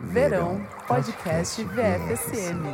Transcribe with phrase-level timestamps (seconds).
[0.00, 2.66] Verão Podcast VFSM.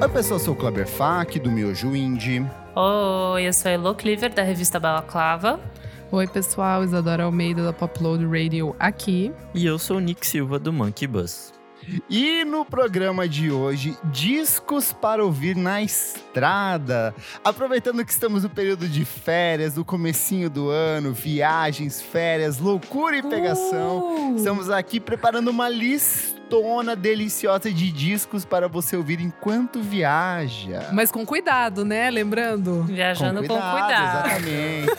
[0.00, 2.44] Oi, pessoal, eu sou o Kleber Fak, do Miojo Indie.
[2.74, 5.58] Oi, eu sou a Elo Cleaver, da revista Balaclava.
[6.12, 9.32] Oi, pessoal, Isadora Almeida da Popload Radio aqui.
[9.54, 11.55] E eu sou o Nick Silva do Monkey Bus.
[12.08, 17.14] E no programa de hoje, discos para ouvir na estrada.
[17.44, 23.22] Aproveitando que estamos no período de férias, do comecinho do ano, viagens, férias, loucura e
[23.22, 24.32] pegação.
[24.32, 24.36] Uh!
[24.36, 30.88] Estamos aqui preparando uma listona deliciosa de discos para você ouvir enquanto viaja.
[30.92, 32.10] Mas com cuidado, né?
[32.10, 32.82] Lembrando.
[32.84, 34.26] Viajando com cuidado.
[34.26, 34.92] Exatamente.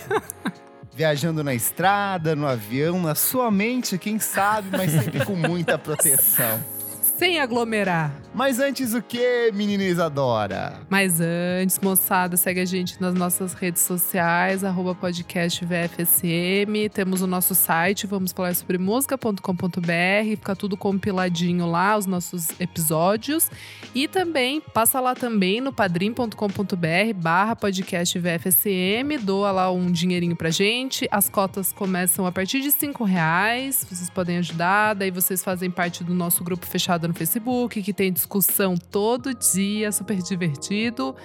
[0.95, 6.77] Viajando na estrada, no avião, na sua mente, quem sabe, mas sempre com muita proteção.
[7.18, 8.14] Sem aglomerar.
[8.32, 10.80] Mas antes o que, menina Isadora?
[10.88, 16.88] Mas antes, moçada, segue a gente nas nossas redes sociais, arroba podcast VFSM.
[16.94, 23.50] Temos o nosso site, vamos falar sobre música.com.br, fica tudo compiladinho lá, os nossos episódios.
[23.96, 30.52] E também, passa lá também no padrim.com.br barra podcast VFSM, doa lá um dinheirinho pra
[30.52, 31.08] gente.
[31.09, 36.04] As cotas começam a partir de cinco reais, vocês podem ajudar, daí vocês fazem parte
[36.04, 41.16] do nosso grupo fechado no Facebook, que tem discussão todo dia, super divertido.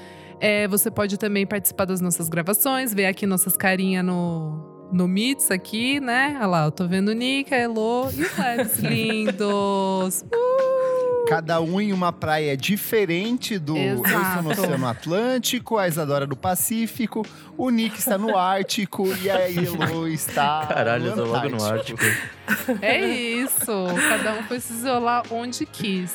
[0.41, 5.50] É, você pode também participar das nossas gravações, ver aqui nossas carinhas no, no Meets
[5.50, 6.34] aqui, né?
[6.38, 10.25] Olha lá, eu tô vendo o Nick, a Elo e o Leves lindos.
[10.33, 10.52] Uh!
[11.27, 13.77] Cada um em uma praia diferente do.
[13.77, 14.42] Eu sou Exato.
[14.42, 17.25] no Oceano Atlântico, a Isadora do Pacífico,
[17.56, 20.67] o Nick está no Ártico e a Elo está.
[20.67, 21.65] Caralho, eu tô logo no.
[21.65, 22.00] Ártico.
[22.83, 23.73] É isso.
[24.09, 26.12] Cada um foi se isolar onde quis.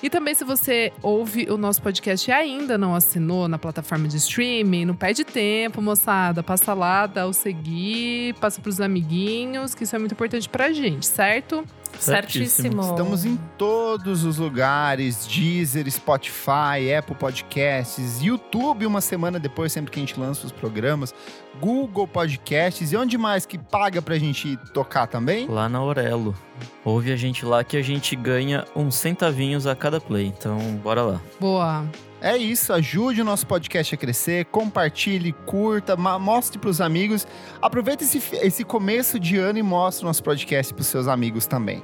[0.00, 4.16] E também, se você ouve o nosso podcast e ainda não assinou na plataforma de
[4.18, 6.40] streaming, não perde tempo, moçada.
[6.40, 11.04] Passa lá, dá o seguir, passa pros amiguinhos, que isso é muito importante pra gente,
[11.04, 11.64] certo?
[11.98, 12.82] Certíssimo.
[12.82, 19.98] Estamos em todos os lugares: Deezer, Spotify, Apple Podcasts, YouTube, uma semana depois, sempre que
[19.98, 21.14] a gente lança os programas,
[21.60, 25.46] Google Podcasts e onde mais que paga pra gente tocar também?
[25.48, 26.34] Lá na Aurelo.
[26.84, 30.26] Ouve a gente lá que a gente ganha uns centavinhos a cada play.
[30.26, 31.20] Então, bora lá.
[31.38, 31.84] Boa.
[32.20, 37.26] É isso, ajude o nosso podcast a crescer, compartilhe, curta, mostre pros amigos.
[37.62, 41.82] Aproveita esse, esse começo de ano e mostre o nosso podcast pros seus amigos também.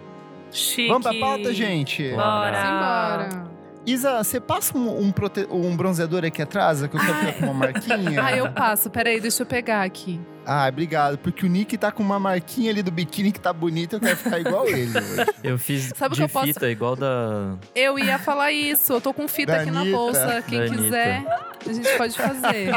[0.51, 0.89] Chique.
[0.89, 2.11] Vamos pra pauta, gente?
[2.13, 3.29] Bora.
[3.29, 3.54] Simbora.
[3.87, 7.45] Isa, você passa um, um, prote- um bronzeador aqui atrás, que eu quero ficar com
[7.45, 8.23] uma marquinha?
[8.25, 8.89] Ah, eu passo.
[8.89, 10.19] Peraí, deixa eu pegar aqui.
[10.47, 13.95] Ah, obrigado, porque o Nick tá com uma marquinha ali do biquíni que tá bonito,
[13.97, 15.27] eu quero ficar igual ele hoje.
[15.43, 17.55] Eu fiz Sabe o de que eu posso- fita, igual da.
[17.75, 18.93] Eu ia falar isso.
[18.95, 19.97] Eu tô com fita Da aqui na Anitta.
[19.97, 20.45] bolsa.
[20.49, 21.25] Quem Da quiser,
[21.69, 22.71] a gente pode fazer.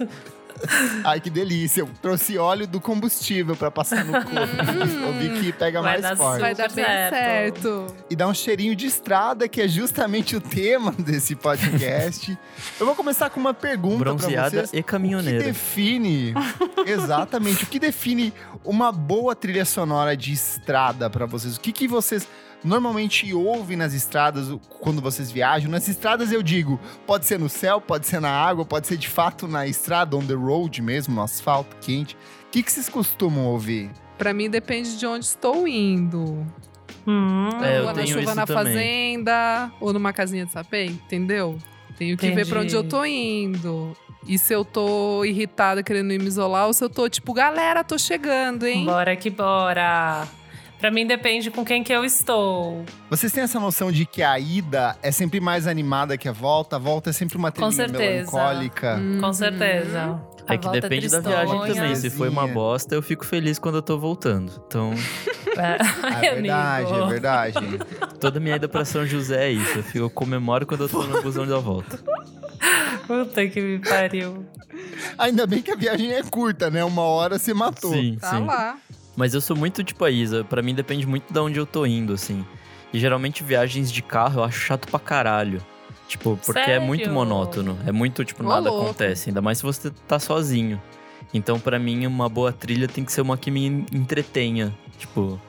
[1.04, 1.80] Ai, que delícia.
[1.80, 4.30] Eu trouxe óleo do combustível pra passar no corpo.
[5.10, 6.40] o biquíni pega Vai mais dar forte.
[6.40, 7.14] Vai dar bem Certo.
[7.14, 7.86] certo.
[8.10, 12.36] e dá um cheirinho de estrada, que é justamente o tema desse podcast.
[12.78, 14.72] Eu vou começar com uma pergunta pra Bronzeada vocês.
[14.72, 15.42] e O que caminhoneira.
[15.44, 16.34] define
[16.86, 18.32] exatamente o que define
[18.64, 21.56] uma boa trilha sonora de estrada pra vocês?
[21.56, 22.26] O que, que vocês
[22.64, 24.48] normalmente ouvem nas estradas
[24.80, 25.70] quando vocês viajam?
[25.70, 29.08] Nas estradas eu digo, pode ser no céu, pode ser na água, pode ser de
[29.08, 32.14] fato na estrada, on the road mesmo, no asfalto quente.
[32.46, 33.90] O que, que vocês costumam ouvir?
[34.16, 36.46] Pra mim depende de onde estou indo.
[37.06, 38.64] Hum, É, ou na chuva na também.
[38.64, 41.58] fazenda, ou numa casinha de sapê, entendeu?
[41.98, 42.86] Tenho que ver pra onde Entendi.
[42.86, 43.96] eu tô indo.
[44.26, 47.84] E se eu tô irritada querendo ir me isolar, ou se eu tô tipo, galera,
[47.84, 48.84] tô chegando, hein?
[48.86, 50.26] Bora que bora.
[50.84, 52.84] Pra mim depende com quem que eu estou.
[53.08, 56.76] Vocês têm essa noção de que a ida é sempre mais animada que a volta?
[56.76, 57.90] A volta é sempre uma certeza.
[57.96, 58.96] melancólica.
[58.96, 59.18] Uhum.
[59.18, 60.20] Com certeza.
[60.46, 61.46] É que volta depende da tristonha.
[61.46, 61.96] viagem também.
[61.96, 64.52] Se foi uma bosta, eu fico feliz quando eu tô voltando.
[64.66, 64.92] Então,
[65.56, 67.04] É, Ah, é verdade, amigo.
[67.06, 67.54] é verdade.
[68.20, 69.78] toda minha ida pra São José é isso.
[69.78, 71.98] Eu, fico, eu comemoro quando eu tô no busão da volta.
[73.06, 74.44] Puta que me pariu.
[75.16, 76.84] Ainda bem que a viagem é curta, né?
[76.84, 77.90] Uma hora se matou.
[77.90, 78.44] Sim, Tá sim.
[78.44, 78.76] lá.
[79.16, 80.44] Mas eu sou muito tipo a Isa.
[80.44, 82.44] Pra mim depende muito de onde eu tô indo, assim.
[82.92, 85.60] E geralmente viagens de carro eu acho chato pra caralho.
[86.08, 87.14] Tipo, porque é muito Sério?
[87.14, 87.78] monótono.
[87.86, 88.84] É muito, tipo, nada louco.
[88.84, 89.30] acontece.
[89.30, 90.80] Ainda mais se você tá sozinho.
[91.32, 94.72] Então, pra mim, uma boa trilha tem que ser uma que me entretenha.
[94.98, 95.40] Tipo,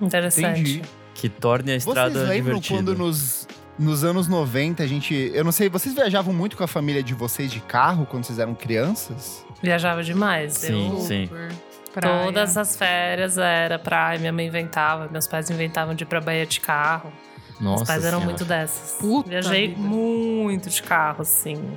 [0.00, 0.60] Interessante.
[0.60, 0.82] Entendi.
[1.14, 2.78] que torne a estrada Vocês lembram divertida.
[2.78, 3.46] quando nos,
[3.78, 5.30] nos anos 90 a gente.
[5.34, 8.38] Eu não sei, vocês viajavam muito com a família de vocês de carro quando vocês
[8.38, 9.44] eram crianças?
[9.62, 10.54] Viajava demais.
[10.54, 10.90] Sim.
[10.92, 11.52] Eu, Super.
[11.92, 12.24] Praia.
[12.24, 14.18] todas as férias era praia.
[14.18, 17.12] Minha mãe inventava, meus pais inventavam de ir pra Bahia de carro.
[17.60, 18.24] Nossa Os pais eram Senhora.
[18.24, 18.96] muito dessas.
[18.98, 19.80] Puta Viajei vida.
[19.80, 21.76] muito de carro, assim.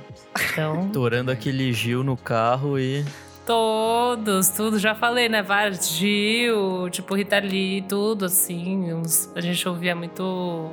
[0.52, 3.04] Então, Torando aquele Gil no carro e.
[3.44, 4.78] todos, tudo.
[4.78, 5.42] Já falei, né?
[5.42, 5.88] Vários.
[5.90, 8.92] Gil, tipo Rita Lee, tudo, assim.
[8.94, 10.70] Uns- a gente ouvia muito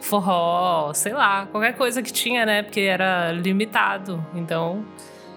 [0.00, 1.46] forró, sei lá.
[1.46, 2.62] Qualquer coisa que tinha, né?
[2.62, 4.24] Porque era limitado.
[4.34, 4.84] Então,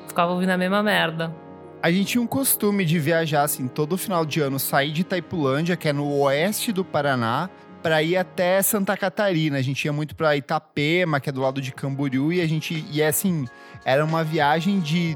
[0.07, 1.33] ficava ouvindo a mesma merda.
[1.85, 5.77] A gente tinha um costume de viajar, assim, todo final de ano, sair de Itaipulândia,
[5.77, 7.47] que é no oeste do Paraná,
[7.83, 9.59] para ir até Santa Catarina.
[9.59, 12.83] A gente ia muito para Itapema, que é do lado de Camboriú, e a gente
[12.91, 13.45] ia, assim,
[13.85, 15.15] era uma viagem de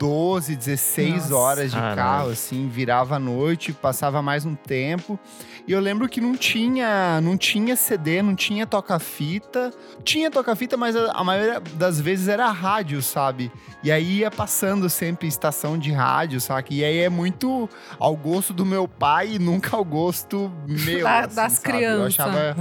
[0.00, 1.36] 12, 16 Nossa.
[1.36, 1.96] horas de Caralho.
[1.96, 5.20] carro, assim, virava à noite, passava mais um tempo.
[5.68, 9.70] E eu lembro que não tinha, não tinha CD, não tinha toca-fita.
[10.02, 13.52] Tinha toca-fita, mas a, a maioria das vezes era rádio, sabe?
[13.84, 16.68] E aí ia passando sempre estação de rádio, sabe?
[16.70, 17.68] E aí é muito
[17.98, 21.04] ao gosto do meu pai e nunca ao gosto meu.
[21.04, 21.68] Da- assim, das sabe?
[21.68, 22.20] Eu crianças.
[22.20, 22.56] achava.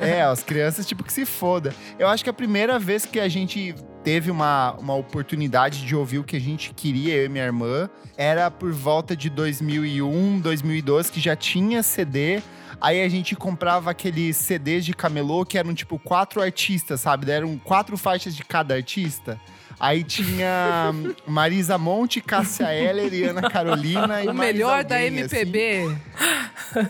[0.00, 1.74] é, as crianças, tipo, que se foda.
[1.98, 6.18] Eu acho que a primeira vez que a gente teve uma, uma oportunidade de ouvir
[6.18, 11.10] o que a gente queria, eu e minha irmã, era por volta de 2001, 2002,
[11.10, 12.42] que já tinha CD.
[12.80, 17.30] Aí a gente comprava aqueles CDs de camelô que eram tipo quatro artistas, sabe?
[17.30, 19.40] Eram quatro faixas de cada artista.
[19.78, 20.92] Aí tinha
[21.26, 24.22] Marisa Monte, Cássia Eller e Ana Carolina.
[24.22, 25.84] e O mais melhor da alguém, MPB.
[25.84, 25.98] Assim.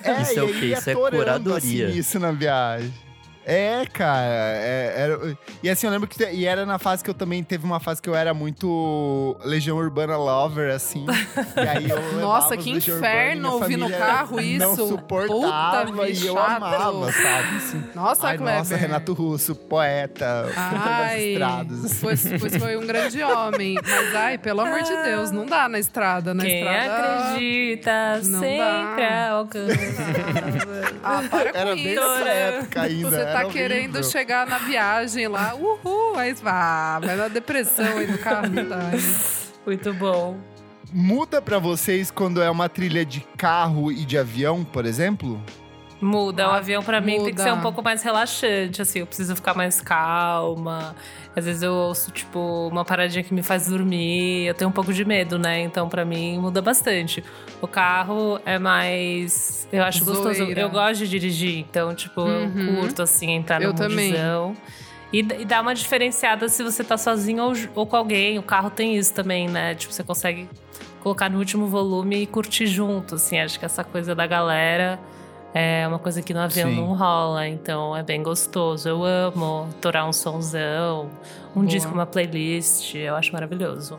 [0.04, 1.88] É, Isso é o ia Isso é torando, curadoria.
[1.88, 2.92] Assim, isso na viagem.
[3.44, 4.24] É, cara.
[4.24, 6.22] é- era- e assim, eu lembro que.
[6.24, 9.76] E era na fase que eu também teve uma fase que eu era muito Legião
[9.76, 11.04] Urbana Lover, assim.
[11.56, 14.86] E aí eu levava Nossa, os que Legião inferno ouvir no carro Não isso.
[14.88, 16.50] suportava Puta, e eu chato.
[16.56, 17.56] amava, sabe?
[17.56, 17.84] Assim.
[17.94, 18.58] Nossa, Ai, Kleber.
[18.58, 21.84] nossa, Renato Russo, poeta, cantor das Ai, estradas.
[21.84, 21.98] assim.
[22.00, 23.74] pois, pois foi um grande homem.
[23.82, 26.32] Mas, ai, pelo amor de Deus, não dá na estrada.
[26.32, 27.22] Na Quem estrada.
[27.30, 28.58] acredita Não sempre
[29.08, 29.28] dá.
[29.30, 29.72] alcança.
[31.02, 32.00] Ah, para com Era bem isso.
[32.08, 33.10] nessa época ainda.
[33.10, 34.02] Você tá querendo horrível.
[34.04, 38.90] chegar na viagem lá, uhul, aí ah, vai na depressão aí no carro, tá?
[39.66, 40.36] Muito bom.
[40.92, 45.42] Muda pra vocês quando é uma trilha de carro e de avião, por exemplo?
[46.00, 46.48] Muda.
[46.48, 48.98] O Ah, avião pra mim tem que ser um pouco mais relaxante, assim.
[48.98, 50.94] Eu preciso ficar mais calma.
[51.34, 54.44] Às vezes eu ouço, tipo, uma paradinha que me faz dormir.
[54.46, 55.60] Eu tenho um pouco de medo, né?
[55.62, 57.24] Então, pra mim, muda bastante.
[57.60, 59.66] O carro é mais.
[59.72, 60.34] Eu acho gostoso.
[60.34, 60.60] Zoeira.
[60.60, 61.58] Eu gosto de dirigir.
[61.58, 62.74] Então, tipo, Uhum.
[62.76, 64.08] eu curto, assim, entrar Eu no também.
[64.10, 64.56] mundizão.
[65.10, 68.38] E, e dá uma diferenciada se você tá sozinho ou, ou com alguém.
[68.38, 69.74] O carro tem isso também, né?
[69.74, 70.48] Tipo, você consegue
[71.02, 73.38] colocar no último volume e curtir junto, assim.
[73.38, 75.00] Acho que essa coisa da galera
[75.54, 76.76] é uma coisa que no avião Sim.
[76.76, 77.46] não rola.
[77.48, 78.88] Então, é bem gostoso.
[78.88, 81.10] Eu amo torar um sonzão,
[81.50, 81.66] um Boa.
[81.66, 82.94] disco, uma playlist.
[82.94, 83.98] Eu acho maravilhoso.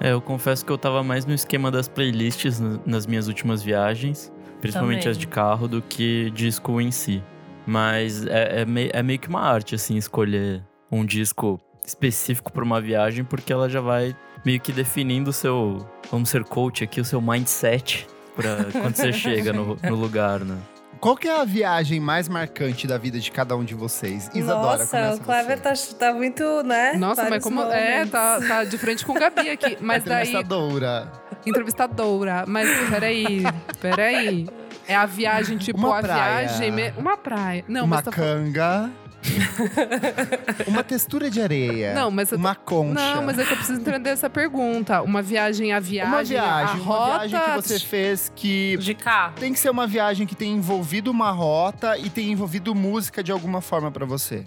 [0.00, 4.30] É, eu confesso que eu tava mais no esquema das playlists nas minhas últimas viagens,
[4.60, 5.10] principalmente Também.
[5.12, 7.22] as de carro, do que disco em si.
[7.66, 10.62] Mas é, é, mei- é meio que uma arte, assim, escolher
[10.92, 14.14] um disco específico pra uma viagem, porque ela já vai
[14.44, 15.78] meio que definindo o seu,
[16.10, 18.06] vamos ser coach aqui, o seu mindset
[18.36, 20.56] pra quando você chega no, no lugar, né?
[21.00, 24.30] Qual que é a viagem mais marcante da vida de cada um de vocês?
[24.34, 25.94] Isadora, Nossa, o Kleber você.
[25.94, 26.94] tá, tá muito, né?
[26.94, 27.60] Nossa, mas Vários como.
[27.62, 28.10] É, momentos.
[28.10, 29.76] tá, tá de frente com o Gabi aqui.
[29.82, 30.22] Mas daí.
[30.28, 31.12] Entrevistadora.
[31.44, 32.44] Entrevistadora.
[32.46, 33.42] Mas peraí,
[33.80, 34.48] peraí.
[34.88, 36.46] É a viagem, tipo, Uma a praia.
[36.48, 36.70] viagem.
[36.70, 37.64] me- Uma praia.
[37.68, 38.90] Não, uma mas tá canga.
[40.66, 41.94] uma textura de areia.
[41.94, 43.14] Não, mas eu tô- Uma concha.
[43.14, 45.02] Não, mas é que eu preciso entender essa pergunta.
[45.02, 46.12] Uma viagem a viagem.
[46.12, 47.28] Uma viagem, a uma rota.
[47.28, 49.34] viagem que você fez que De carro.
[49.38, 53.32] tem que ser uma viagem que tem envolvido uma rota e tem envolvido música de
[53.32, 54.44] alguma forma pra você.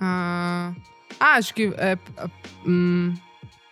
[0.00, 0.72] Ah,
[1.20, 1.72] ah, acho que.
[1.76, 1.96] É,
[2.66, 3.14] hum,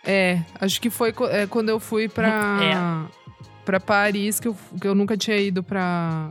[0.05, 3.05] é, acho que foi é, quando eu fui pra,
[3.65, 6.29] pra Paris, que eu, que eu nunca tinha ido pra,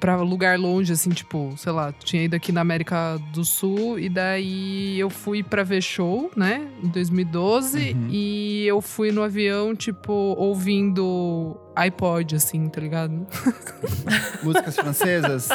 [0.00, 4.08] pra lugar longe, assim, tipo, sei lá, tinha ido aqui na América do Sul, e
[4.08, 8.08] daí eu fui pra ver show, né, em 2012, Uhum.
[8.10, 13.26] e eu fui no avião, tipo, ouvindo iPod, assim, tá ligado?
[14.42, 15.48] Músicas francesas?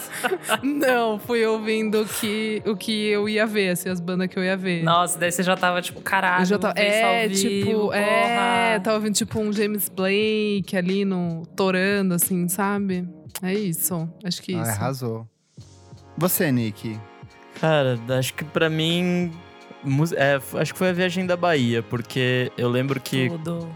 [0.64, 4.44] Não, fui ouvindo o que, o que eu ia ver, assim, as bandas que eu
[4.44, 4.84] ia ver.
[4.84, 6.42] Nossa, daí você já tava, tipo, caralho.
[6.42, 8.80] Eu já tava, é, tipo, é, porra.
[8.84, 13.08] tava ouvindo tipo um James Blake ali no torando assim, sabe?
[13.42, 14.10] É isso.
[14.24, 14.72] Acho que Ah, isso.
[14.72, 15.28] arrasou.
[16.18, 17.00] Você, Nick.
[17.60, 19.32] Cara, acho que pra mim.
[20.16, 23.30] É, acho que foi a viagem da Bahia, porque eu lembro que.
[23.30, 23.68] Tudo.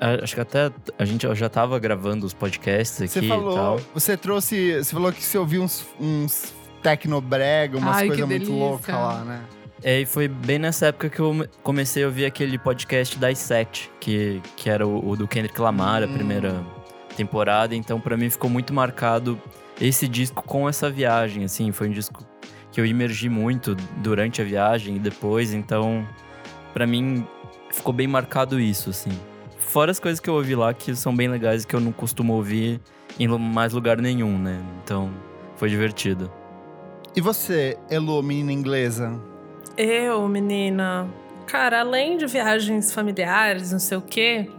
[0.00, 3.54] a- Acho que até a gente já tava gravando os podcasts aqui Você e falou,
[3.54, 3.80] tal.
[3.94, 6.52] você trouxe, você falou que você ouviu uns, uns
[6.82, 9.42] tecnobrega, umas coisas muito loucas lá, né?
[9.82, 13.38] É, e foi bem nessa época que eu me- comecei a ouvir aquele podcast das
[13.38, 16.14] sete, que, que era o, o do Kendrick Lamar, a Hum.
[16.14, 16.64] primeira
[17.16, 17.74] temporada.
[17.74, 19.40] Então, pra mim, ficou muito marcado
[19.80, 21.72] esse disco com essa viagem, assim.
[21.72, 22.24] Foi um disco
[22.76, 26.06] que eu imergi muito durante a viagem e depois, então
[26.74, 27.26] para mim
[27.70, 29.10] ficou bem marcado isso, assim.
[29.58, 31.90] Fora as coisas que eu ouvi lá que são bem legais e que eu não
[31.90, 32.78] costumo ouvir
[33.18, 34.60] em mais lugar nenhum, né?
[34.84, 35.10] Então,
[35.56, 36.30] foi divertido.
[37.14, 39.18] E você, Elo, menina inglesa?
[39.74, 41.08] Eu, menina.
[41.46, 44.50] Cara, além de viagens familiares, não sei o quê,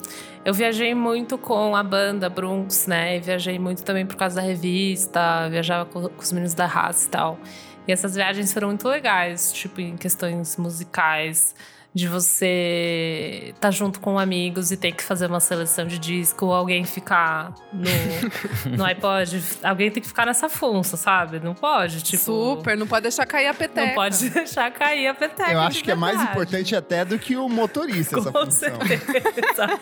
[0.48, 3.18] eu viajei muito com a banda Brunx, né?
[3.18, 7.06] E viajei muito também por causa da revista, viajava com, com os meninos da raça
[7.06, 7.38] e tal.
[7.86, 11.54] E essas viagens foram muito legais, tipo, em questões musicais
[11.98, 16.46] de você estar tá junto com amigos e ter que fazer uma seleção de disco,
[16.46, 17.89] ou alguém ficar no,
[18.77, 21.39] no iPod, alguém tem que ficar nessa funça, sabe?
[21.39, 22.22] Não pode, tipo...
[22.22, 23.88] Super, não pode deixar cair a peteca.
[23.88, 25.51] Não pode deixar cair a peteca.
[25.51, 26.13] Eu acho que verdade.
[26.13, 28.80] é mais importante até do que o motorista, com essa função.
[28.86, 29.80] Certeza.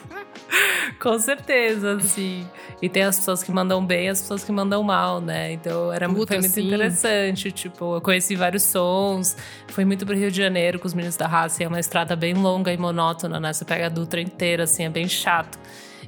[1.02, 2.48] com certeza, sim.
[2.82, 5.52] E tem as pessoas que mandam bem e as pessoas que mandam mal, né?
[5.52, 6.68] Então era muito, foi muito sim.
[6.68, 7.52] interessante.
[7.52, 9.36] Tipo, eu conheci vários sons.
[9.68, 11.62] Fui muito pro Rio de Janeiro com os meninos da raça.
[11.62, 13.54] E é uma estrada bem longa e monótona, né?
[13.54, 15.58] Você pega a Dutra inteira, assim, é bem chato.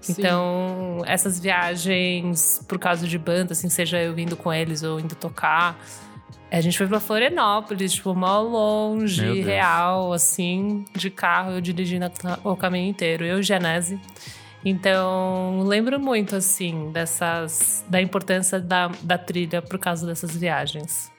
[0.01, 0.16] Sim.
[0.18, 5.16] Então, essas viagens, por causa de banda, assim, seja eu indo com eles ou indo
[5.16, 5.80] tocar.
[6.51, 12.10] A gente foi pra Florianópolis, tipo, Meu longe, real, assim, de carro, eu dirigindo
[12.44, 14.00] o caminho inteiro, eu e Genese.
[14.63, 17.86] Então, lembro muito, assim, dessas.
[17.88, 21.12] da importância da, da trilha por causa dessas viagens.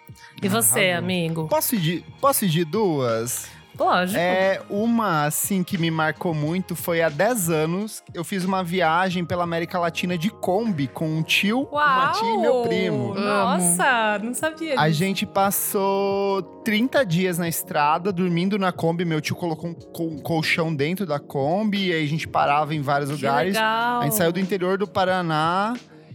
[0.43, 0.99] E você, Arrasou.
[0.99, 1.49] amigo?
[1.49, 3.51] Posso pedir, posso pedir duas?
[3.79, 4.19] Lógico.
[4.19, 8.03] É, uma, assim, que me marcou muito foi há 10 anos.
[8.13, 12.39] Eu fiz uma viagem pela América Latina de Kombi com um tio, uma tia e
[12.39, 13.15] meu primo.
[13.15, 14.99] Nossa, não sabia A disso.
[14.99, 19.05] gente passou 30 dias na estrada, dormindo na Kombi.
[19.05, 22.75] Meu tio colocou um col- um colchão dentro da Kombi, e aí a gente parava
[22.75, 23.55] em vários Que lugares.
[23.55, 24.01] legal.
[24.01, 25.75] A gente saiu do interior do Paraná.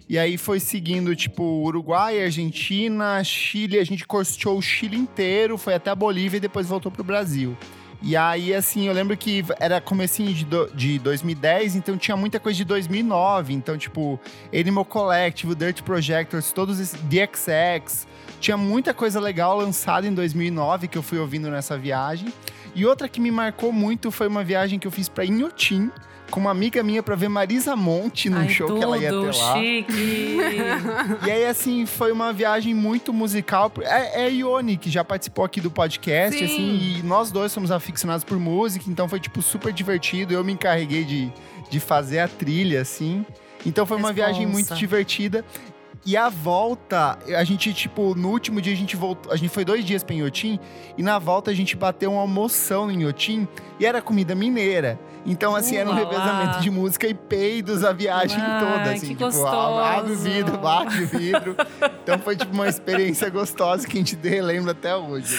[0.10, 3.80] E aí foi seguindo, tipo, Uruguai, Argentina, Chile.
[3.80, 7.58] A gente cortou o Chile inteiro, foi até a Bolívia e depois voltou pro Brasil.
[8.06, 12.38] E aí, assim, eu lembro que era comecinho de, do- de 2010, então tinha muita
[12.38, 13.54] coisa de 2009.
[13.54, 14.20] Então, tipo,
[14.54, 17.00] Animal Collective, Dirt Projectors, todos esses...
[17.04, 18.06] DXX.
[18.42, 22.28] Tinha muita coisa legal lançada em 2009 que eu fui ouvindo nessa viagem.
[22.76, 25.90] E outra que me marcou muito foi uma viagem que eu fiz pra Inhotim,
[26.34, 29.12] com uma amiga minha pra ver Marisa Monte num Ai, show tudo, que ela ia
[29.12, 29.54] ter lá.
[29.54, 30.38] chique.
[31.28, 33.72] E aí, assim, foi uma viagem muito musical.
[33.84, 36.46] É, é a Ione, que já participou aqui do podcast, Sim.
[36.46, 40.34] assim, e nós dois somos aficionados por música, então foi, tipo, super divertido.
[40.34, 41.32] Eu me encarreguei de,
[41.70, 43.24] de fazer a trilha, assim.
[43.64, 44.28] Então foi uma Responsa.
[44.32, 45.46] viagem muito divertida.
[46.06, 49.32] E a volta, a gente, tipo, no último dia a gente voltou.
[49.32, 50.60] A gente foi dois dias pra Inhotim,
[50.98, 53.48] e na volta a gente bateu uma almoção em Inhotim
[53.80, 55.00] e era comida mineira.
[55.26, 56.60] Então, assim, era um revezamento lá.
[56.60, 59.00] de música e peidos a viagem Ai, toda, assim.
[59.00, 59.48] que tipo, gostoso.
[59.48, 61.56] abre o vidro, bate o vidro.
[62.04, 65.38] então foi, tipo, uma experiência gostosa que a gente relembra até hoje.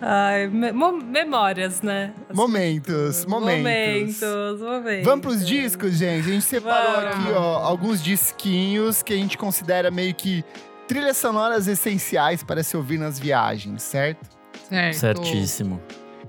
[0.00, 2.12] Ai, me- memórias, né?
[2.32, 4.20] Momentos, momentos.
[4.20, 5.04] Momentos, momentos.
[5.04, 6.28] Vamos pros discos, gente?
[6.28, 7.16] A gente separou Vamos.
[7.16, 10.44] aqui, ó, alguns disquinhos que a gente considera meio que
[10.86, 14.24] trilhas sonoras essenciais para se ouvir nas viagens, certo?
[14.68, 14.94] Certo.
[14.96, 15.80] Certíssimo.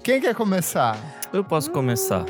[0.04, 0.98] Quem quer começar?
[1.32, 2.26] Eu posso começar.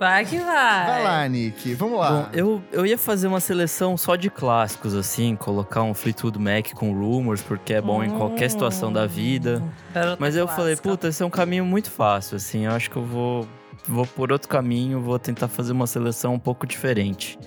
[0.00, 0.86] Vai que vai.
[0.86, 1.74] Vai lá, Nick.
[1.74, 2.10] Vamos lá.
[2.10, 6.72] Bom, eu, eu ia fazer uma seleção só de clássicos, assim, colocar um Fleetwood Mac
[6.72, 9.62] com Rumors, porque é bom em qualquer situação da vida.
[9.92, 10.88] Garota Mas eu falei, clássica.
[10.88, 12.64] puta, esse é um caminho muito fácil, assim.
[12.64, 13.46] Eu acho que eu vou,
[13.86, 17.38] vou por outro caminho, vou tentar fazer uma seleção um pouco diferente.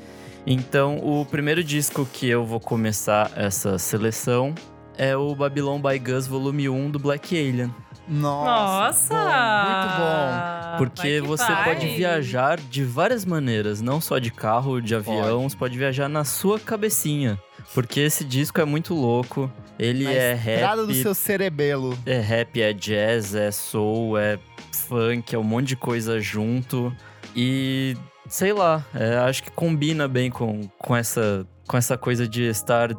[0.46, 4.54] Então, o primeiro disco que eu vou começar essa seleção
[4.96, 7.74] é o Babylon by Gus Volume 1 do Black Alien.
[8.08, 9.14] Nossa!
[9.14, 9.14] Nossa!
[9.14, 10.78] bom, muito bom.
[10.78, 11.64] Porque você vai.
[11.64, 16.24] pode viajar de várias maneiras, não só de carro, de avião, você pode viajar na
[16.24, 17.40] sua cabecinha.
[17.74, 19.52] Porque esse disco é muito louco.
[19.80, 21.98] Ele Na é rap, do seu cerebelo.
[22.06, 24.38] é rap, é jazz, é soul, é
[24.72, 26.96] funk, é um monte de coisa junto.
[27.36, 27.96] E
[28.28, 32.90] sei lá, é, acho que combina bem com, com, essa, com essa coisa de estar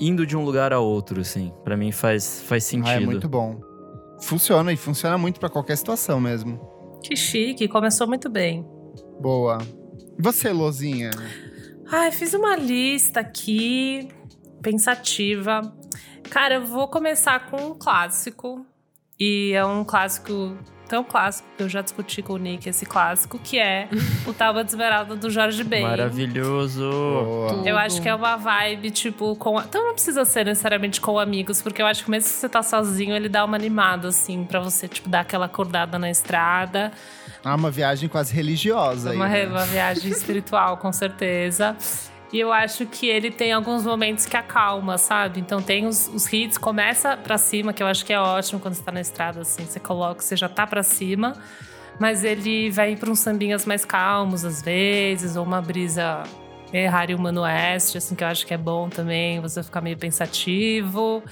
[0.00, 1.52] indo de um lugar a outro, assim.
[1.64, 2.88] Pra mim faz, faz sentido.
[2.88, 3.60] Ah, é muito bom.
[4.20, 6.60] Funciona, e funciona muito pra qualquer situação mesmo.
[7.02, 8.66] Que chique, começou muito bem.
[9.20, 9.58] Boa.
[10.18, 11.10] E você, Lozinha?
[11.90, 14.08] Ai, fiz uma lista aqui,
[14.60, 15.60] pensativa.
[16.30, 18.66] Cara, eu vou começar com um clássico.
[19.18, 20.56] E é um clássico
[20.88, 23.88] tão clássico que eu já discuti com o Nick esse clássico, que é
[24.26, 25.82] o Tábua de Esmeralda do Jorge Ben.
[25.82, 26.90] Maravilhoso!
[26.90, 27.68] Boa.
[27.68, 29.60] Eu acho que é uma vibe, tipo, com.
[29.60, 32.62] Então não precisa ser necessariamente com amigos, porque eu acho que mesmo se você tá
[32.62, 36.90] sozinho, ele dá uma animada, assim, pra você, tipo, dar aquela acordada na estrada.
[37.44, 39.16] Ah, uma viagem quase religiosa aí.
[39.16, 39.46] Uma, né?
[39.46, 41.76] uma viagem espiritual, com certeza.
[42.32, 45.40] E eu acho que ele tem alguns momentos que acalma, sabe?
[45.40, 48.74] Então tem os, os hits, começa pra cima, que eu acho que é ótimo quando
[48.74, 49.64] você tá na estrada, assim.
[49.64, 51.34] Você coloca, você já tá pra cima.
[51.98, 56.22] Mas ele vai pra uns sambinhas mais calmos, às vezes, ou uma brisa
[56.72, 61.22] errar Humano Oeste, assim, que eu acho que é bom também, você ficar meio pensativo.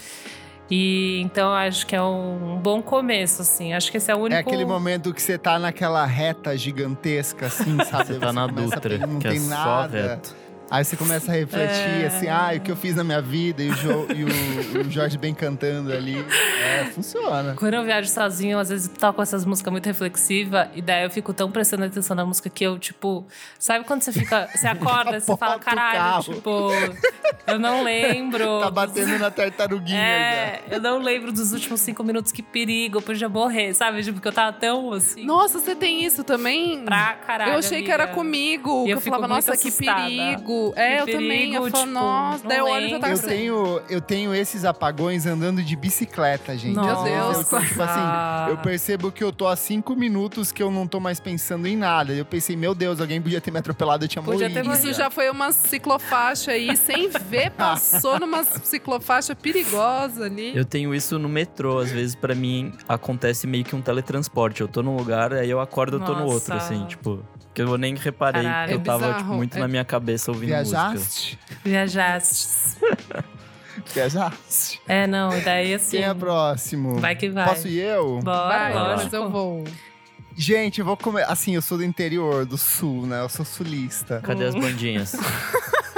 [0.69, 3.73] E então acho que é um, bom começo, assim.
[3.73, 4.35] Acho que esse é o único.
[4.35, 8.15] É aquele momento que você tá naquela reta gigantesca, assim, sabe?
[8.15, 10.03] Você tá na Dutra, que tem é só nada.
[10.03, 10.46] reto.
[10.71, 12.07] Aí você começa a refletir, É.
[12.07, 14.91] assim, ah, o que eu fiz na minha vida, e o, Jo- e o- o
[14.91, 16.17] Jorge bem cantando ali.
[16.61, 17.55] É, funciona.
[17.57, 21.11] Quando eu viajo sozinho, eu, às vezes toco essas músicas muito reflexivas, e daí eu
[21.11, 23.25] fico tão prestando atenção na música que eu, tipo,
[23.61, 26.71] sabe quando você fica, você acorda, você fala, caralho, carro." tipo,
[27.47, 28.61] eu não lembro.
[28.61, 33.03] Tá batendo na tartaruguinha É, eu não lembro dos últimos cinco minutos, que perigo, eu
[33.03, 34.03] podia morrer, sabe?
[34.03, 35.25] Tipo, porque eu tava tão assim.
[35.25, 36.85] Nossa, você tem isso também?
[36.85, 37.53] Pra caralho.
[37.53, 38.17] eu achei que era amiga.
[38.17, 38.83] comigo.
[38.83, 40.11] E que eu eu falava, nossa, que assustada.
[40.73, 40.73] Perigo.
[40.77, 41.55] É, eu também.
[41.55, 42.49] Eu perigo, falo, tipo, nossa.
[42.49, 43.09] Daí eu olho e já tá.
[43.09, 43.27] Eu assim.
[43.29, 46.75] tenho, eu tenho esses apagões andando de bicicleta, gente.
[46.75, 46.93] Nossa.
[46.93, 48.47] Às vezes eu tipo assim, Ah.
[48.51, 51.77] eu percebo que eu tô há cinco minutos que eu não tô mais pensando em
[51.77, 52.13] nada.
[52.13, 54.89] Eu pensei, meu Deus, alguém podia ter me atropelado, eu tinha Podia ter morrido.
[54.89, 60.57] Isso já foi uma ciclofaixa aí, sem ver, passou numa ciclofaixa perigosa ali.
[60.57, 64.61] Eu tenho isso no metrô, às vezes pra mim acontece meio que um teletransporte.
[64.61, 66.67] Eu tô num lugar, aí eu acordo, eu tô no outro, Nossa.
[66.75, 67.23] assim, tipo.
[67.57, 68.69] Que eu nem reparei, Caralho.
[68.69, 70.77] que eu É tava tipo, muito é- na minha cabeça ouvindo música.
[70.91, 71.39] Viajaste?
[71.65, 72.77] Viajaste.
[73.95, 74.83] Viajaste?
[74.87, 75.97] É, não, daí assim.
[75.97, 76.97] Quem é próximo?
[77.01, 77.49] Vai que vai.
[77.49, 78.21] Posso ir eu?
[78.21, 79.05] Bora, Vai, lógico.
[79.05, 79.65] mas eu vou.
[80.37, 81.23] Gente, eu vou comer.
[81.31, 83.23] Assim, eu sou do interior, do sul, né?
[83.23, 84.21] Eu sou sulista.
[84.23, 85.17] Cadê as bandinhas?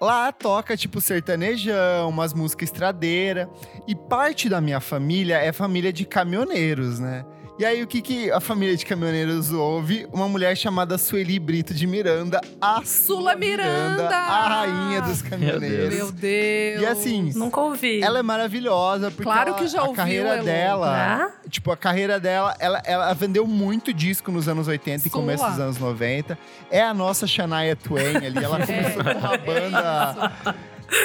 [0.00, 3.48] Lá toca, tipo, sertanejão, umas músicas estradeira.
[3.86, 7.24] E parte da minha família é família de caminhoneiros, né?
[7.58, 10.08] E aí, o que, que a família de caminhoneiros ouve?
[10.10, 14.08] Uma mulher chamada Sueli Brito de Miranda, a Sula Miranda!
[14.08, 15.94] a rainha dos caminhoneiros.
[15.94, 16.82] Meu Deus.
[16.82, 18.02] E assim, Nunca ouvi.
[18.02, 20.44] ela é maravilhosa, porque Claro ela- que já a ouviu, carreira Elô.
[20.44, 21.48] dela, Ah?
[21.48, 25.60] tipo, a carreira dela, ela, ela vendeu muito disco nos anos 80 e começo dos
[25.60, 26.36] anos 90.
[26.70, 30.32] É a nossa Shania Twain ali, ela começou com uma banda...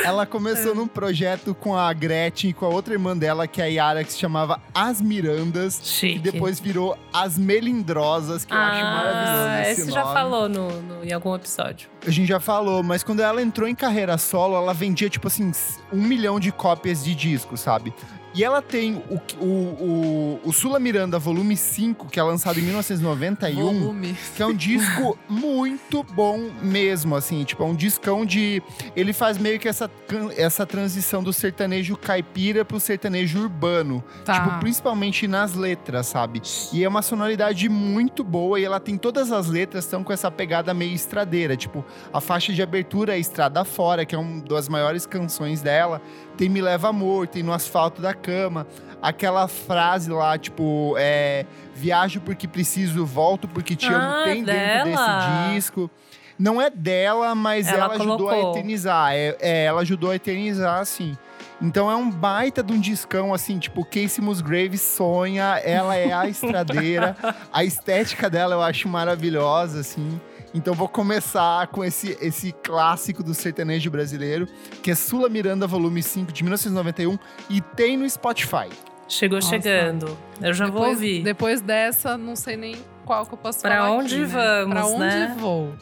[0.04, 3.66] Ela começou num projeto com a Gretchen e com a outra irmã dela, que é
[3.66, 5.80] a Yara, que se chamava As Mirandas.
[5.84, 6.16] Chique.
[6.18, 10.82] E depois virou As Melindrosas, que eu acho maravilhoso Ah, esse esse já falou no,
[10.82, 11.90] no- em algum episódio.
[12.06, 15.52] A gente já falou, mas quando ela entrou em carreira solo, ela vendia, tipo assim,
[15.92, 17.94] um milhão de cópias de disco, sabe?
[18.38, 22.62] E ela tem o, o, o, o Sula Miranda Volume 5, que é lançado em
[22.62, 24.16] 1991, Volume.
[24.36, 27.44] que é um disco muito bom mesmo, assim.
[27.44, 28.62] Tipo, é um discão de...
[28.96, 29.90] Ele faz meio que essa,
[30.38, 34.04] essa transição do sertanejo caipira pro sertanejo urbano.
[34.24, 34.36] Tá.
[34.36, 36.40] Tipo, principalmente nas letras, sabe?
[36.72, 40.30] E é uma sonoridade muito boa e ela tem todas as letras estão com essa
[40.30, 41.58] pegada meio estradeira.
[41.58, 46.00] Tipo, a faixa de abertura é Estrada Fora, que é uma das maiores canções dela.
[46.38, 48.68] Tem Me Leva Amor, tem No Asfalto da Cama.
[49.02, 51.46] Aquela frase lá, tipo, é,
[51.76, 55.46] viajo porque preciso, volto porque te amo, Ah, tem dentro dela?
[55.46, 55.90] desse disco.
[56.38, 59.14] Não é dela, mas Ela ela, ajudou a eternizar.
[59.14, 61.18] É, é, ela ajudou a eternizar, assim.
[61.60, 66.28] Então é um baita de um discão, assim, tipo, Casey Musgraves sonha, ela é a
[66.28, 67.18] estradeira.
[67.52, 70.22] a estética dela eu acho maravilhosa, assim.
[70.58, 74.48] Então vou começar com esse, esse clássico do sertanejo brasileiro,
[74.82, 77.16] que é Sula Miranda, volume 5, de 1991,
[77.48, 78.68] e tem no Spotify.
[79.08, 79.50] Chegou Nossa.
[79.50, 80.18] chegando.
[80.42, 81.24] Eu já vou depois, ouvir.
[81.24, 84.28] Depois dessa, não sei nem qual que eu posso Pra falar onde aqui, né?
[84.60, 85.36] vamos, Pra onde né?
[85.40, 85.74] vou.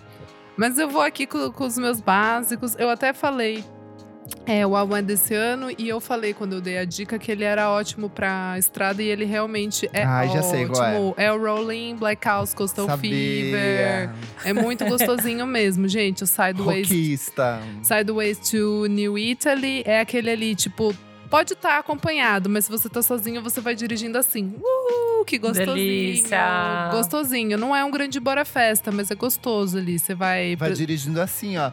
[0.58, 2.76] Mas eu vou aqui com, com os meus básicos.
[2.78, 3.64] Eu até falei
[4.46, 7.32] é, o álbum é desse ano e eu falei quando eu dei a dica que
[7.32, 10.52] ele era ótimo pra estrada e ele realmente é Ai, já ótimo.
[10.52, 11.32] sei qual é.
[11.32, 13.12] o Rolling, Black House, Coastal Sabia.
[13.12, 14.10] Fever.
[14.44, 16.24] É muito gostosinho mesmo, gente.
[16.24, 17.60] O Sideways Rockista.
[17.82, 20.96] Sideways to New Italy é aquele ali, tipo,
[21.30, 24.54] pode estar acompanhado, mas se você tá sozinho, você vai dirigindo assim.
[24.60, 25.76] Uh, que gostosinho.
[25.76, 26.90] Delícia.
[26.92, 27.58] Gostosinho.
[27.58, 29.98] Não é um grande bora festa, mas é gostoso ali.
[29.98, 30.56] Você vai.
[30.56, 31.72] Vai dirigindo assim, ó,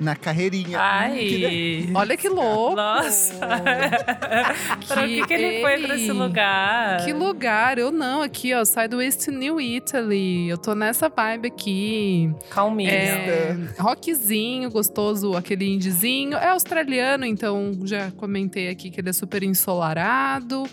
[0.00, 0.78] na carreirinha.
[0.78, 1.90] Hum, que Ai.
[1.94, 2.74] Olha que louco!
[2.76, 3.34] Nossa.
[4.88, 7.04] Para o que, que ele foi pra esse lugar?
[7.04, 7.78] Que lugar?
[7.78, 10.48] Eu não, aqui, ó, Sideways to New Italy.
[10.48, 12.32] Eu tô nessa vibe aqui.
[12.48, 12.90] Calminha.
[12.90, 16.36] É, rockzinho, gostoso, aquele indizinho.
[16.38, 20.64] É australiano, então já comentei aqui que ele é super ensolarado.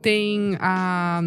[0.00, 1.20] Tem a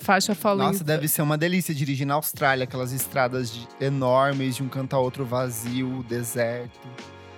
[0.00, 0.62] faixa Falling.
[0.62, 4.96] Nossa, deve ser uma delícia dirigir na Austrália, aquelas estradas de- enormes de um canto
[4.96, 6.78] a outro vazio, deserto.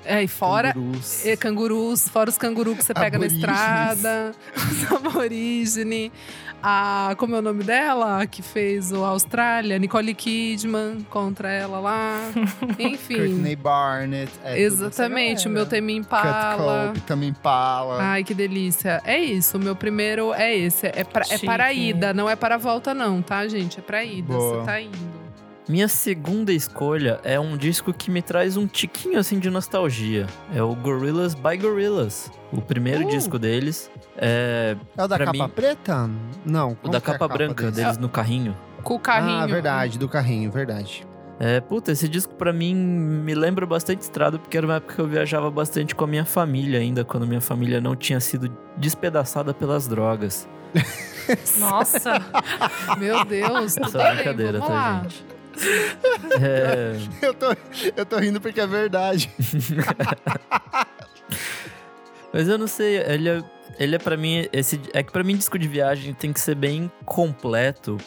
[0.05, 1.25] É, e fora Cangurus.
[1.25, 6.11] e cangurus, fora os cangurus que você pega na estrada, os aborígenes.
[6.65, 8.25] A, como é o nome dela?
[8.25, 12.21] Que fez o Austrália, Nicole Kidman contra ela lá.
[12.79, 13.17] Enfim.
[13.17, 14.31] Courtney Barnett.
[14.45, 16.87] é Exatamente, o meu tema Cut Impala.
[16.89, 18.01] Cope, também Impala.
[18.01, 19.03] Ai, que delícia.
[19.05, 20.87] É isso, o meu primeiro é esse.
[20.87, 23.81] É, pra, é para a ida, não é para a volta, não, tá, gente?
[23.81, 24.33] É para a ida.
[24.33, 24.61] Boa.
[24.61, 25.22] Você tá indo.
[25.69, 30.27] Minha segunda escolha é um disco que me traz um tiquinho assim de nostalgia.
[30.53, 32.31] É o Gorillaz by Gorillaz.
[32.53, 33.09] O primeiro Uh.
[33.09, 36.11] disco deles é É o da capa mim- preta?
[36.45, 36.77] Não.
[36.83, 37.81] o da é a capa branca desse?
[37.81, 38.57] deles no carrinho.
[38.83, 39.39] Com o carrinho.
[39.39, 41.07] Ah, verdade, do carrinho, verdade.
[41.39, 45.01] É, puta, esse disco pra mim me lembra bastante estrada, porque era uma época que
[45.01, 49.55] eu viajava bastante com a minha família ainda, quando minha família não tinha sido despedaçada
[49.55, 50.49] pelas drogas.
[51.59, 52.21] Nossa,
[52.99, 53.77] Meu Deus.
[53.77, 55.03] Essa é bem, brincadeira, tá, lá.
[55.05, 55.25] gente?
[56.41, 57.47] É, Eu, tô,
[57.97, 59.31] eu tô rindo porque é verdade.
[62.33, 63.43] mas eu não sei, ele é,
[63.79, 66.55] ele é para mim esse é que pra mim disco de viagem tem que ser
[66.55, 67.99] bem completo,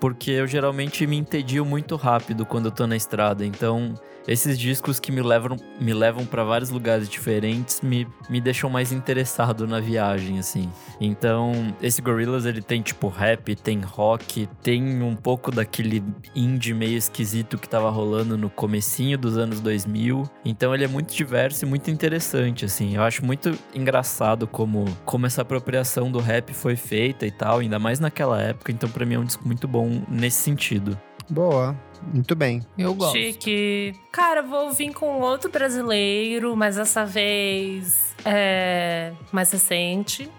[0.00, 3.44] porque eu geralmente me entedio muito rápido quando eu tô na estrada.
[3.44, 3.94] Então,
[4.26, 8.92] esses discos que me levam me levam para vários lugares diferentes me, me deixam mais
[8.92, 10.70] interessado na viagem assim.
[11.00, 16.02] Então, esse Gorillaz ele tem tipo rap, tem rock, tem um pouco daquele
[16.34, 20.24] indie meio esquisito que tava rolando no comecinho dos anos 2000.
[20.44, 22.94] Então, ele é muito diverso e muito interessante assim.
[22.96, 27.78] Eu acho muito engraçado como como essa apropriação do rap foi feita e tal, ainda
[27.78, 28.72] mais naquela época.
[28.72, 30.98] Então, pra mim é um disco muito bom nesse sentido.
[31.28, 31.76] Boa.
[32.12, 32.62] Muito bem.
[32.76, 33.16] Eu gosto.
[33.16, 33.94] chique.
[34.12, 40.30] Cara, vou vir com outro brasileiro, mas dessa vez é mais recente,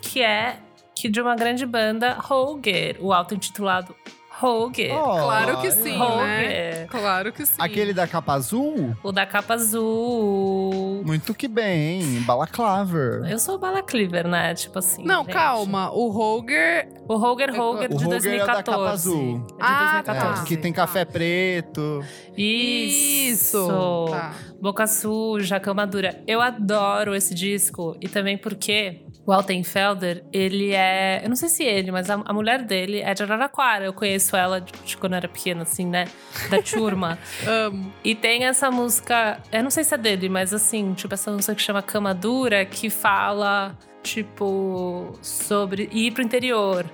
[0.00, 0.58] que é
[0.94, 3.94] que de uma grande banda, Holger, o auto-intitulado
[4.40, 4.90] Holger.
[4.90, 6.04] Claro que sim, né?
[6.04, 6.86] Holger.
[6.88, 7.54] Claro que sim.
[7.58, 8.96] Aquele da capa azul?
[9.02, 11.02] O da capa azul.
[11.04, 12.20] Muito que bem.
[12.22, 13.22] Balaclava.
[13.28, 14.54] Eu sou o Bala Cleaver, né?
[14.54, 15.04] Tipo assim.
[15.04, 15.32] Não, gente.
[15.32, 15.90] calma.
[15.92, 16.88] O Roger.
[17.08, 18.46] O Roger Roger O de Roger é o 2014.
[18.46, 19.20] da capa azul.
[19.20, 20.12] É de Ah, tá.
[20.12, 20.46] 2014.
[20.46, 22.04] que tem café preto.
[22.36, 24.08] Isso.
[24.10, 24.32] Tá.
[24.60, 26.22] Boca Suja, Cama Dura.
[26.26, 27.96] Eu adoro esse disco.
[28.00, 31.20] E também porque o Altenfelder, ele é...
[31.22, 33.84] Eu não sei se ele, mas a, a mulher dele é de Araraquara.
[33.84, 36.06] Eu conheço ela de, de quando eu era pequena, assim, né?
[36.50, 37.18] Da turma.
[37.46, 37.92] Amo.
[38.04, 41.54] E tem essa música, eu não sei se é dele, mas assim, tipo, essa música
[41.54, 46.84] que chama Cama Dura, que fala, tipo, sobre ir pro interior.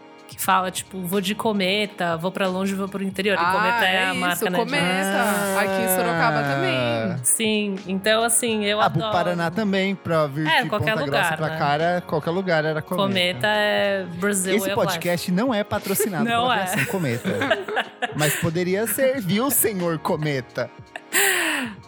[0.41, 3.35] Fala, tipo, vou de cometa, vou pra longe, vou pro interior.
[3.35, 4.59] e cometa é, a isso, marca, né?
[4.59, 5.61] Cometa.
[5.61, 7.19] Aqui em Sorocaba também.
[7.23, 9.13] Sim, então assim, eu Ah, pro adoro.
[9.19, 11.59] Paraná também, pra vir É, de qualquer Ponta lugar, Grossa pra né?
[11.59, 13.03] cara, qualquer lugar era cometa.
[13.07, 16.63] Cometa é Brasil Esse podcast não é patrocinado Não pela é.
[16.63, 17.29] Aviação Cometa.
[18.17, 20.71] Mas poderia ser, viu, senhor Cometa?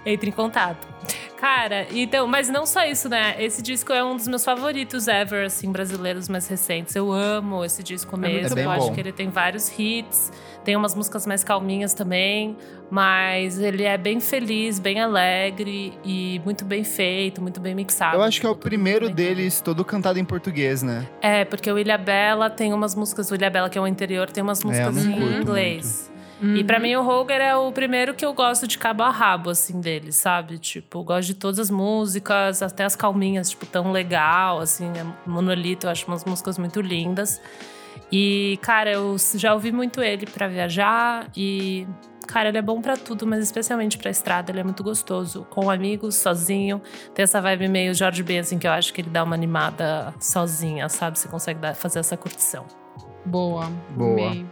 [0.04, 0.91] Entre em contato.
[1.42, 3.34] Cara, então, mas não só isso, né?
[3.36, 6.94] Esse disco é um dos meus favoritos ever, assim, brasileiros mais recentes.
[6.94, 8.56] Eu amo esse disco mesmo.
[8.56, 8.94] É eu acho bom.
[8.94, 10.30] que ele tem vários hits,
[10.64, 12.56] tem umas músicas mais calminhas também,
[12.88, 18.18] mas ele é bem feliz, bem alegre e muito bem feito, muito bem mixado.
[18.18, 21.08] Eu acho que é o muito primeiro deles todo cantado em português, né?
[21.20, 24.30] É, porque o Ilha Bela tem umas músicas, o Ilha Bela, que é o interior,
[24.30, 25.56] tem umas músicas não em curto
[26.42, 26.60] inglês.
[26.60, 29.50] E pra mim o Roger é o primeiro que eu gosto de cabo a rabo,
[29.50, 30.58] assim, dele, sabe?
[30.58, 35.06] Tipo, eu gosto de todas as músicas, até as calminhas, tipo, tão legal, assim, né?
[35.26, 37.40] Monolito, eu acho umas músicas muito lindas.
[38.10, 41.86] E, cara, eu já ouvi muito ele pra viajar e.
[42.28, 45.44] Cara, ele é bom pra tudo, mas especialmente pra estrada, ele é muito gostoso.
[45.50, 46.80] Com amigos, sozinho.
[47.14, 50.14] Tem essa vibe meio Jorge Ben, assim, que eu acho que ele dá uma animada
[50.20, 51.18] sozinha, sabe?
[51.18, 52.64] Você consegue dar- fazer essa curtição.
[53.24, 53.70] Boa.
[53.90, 54.12] Boa.
[54.12, 54.46] Amei.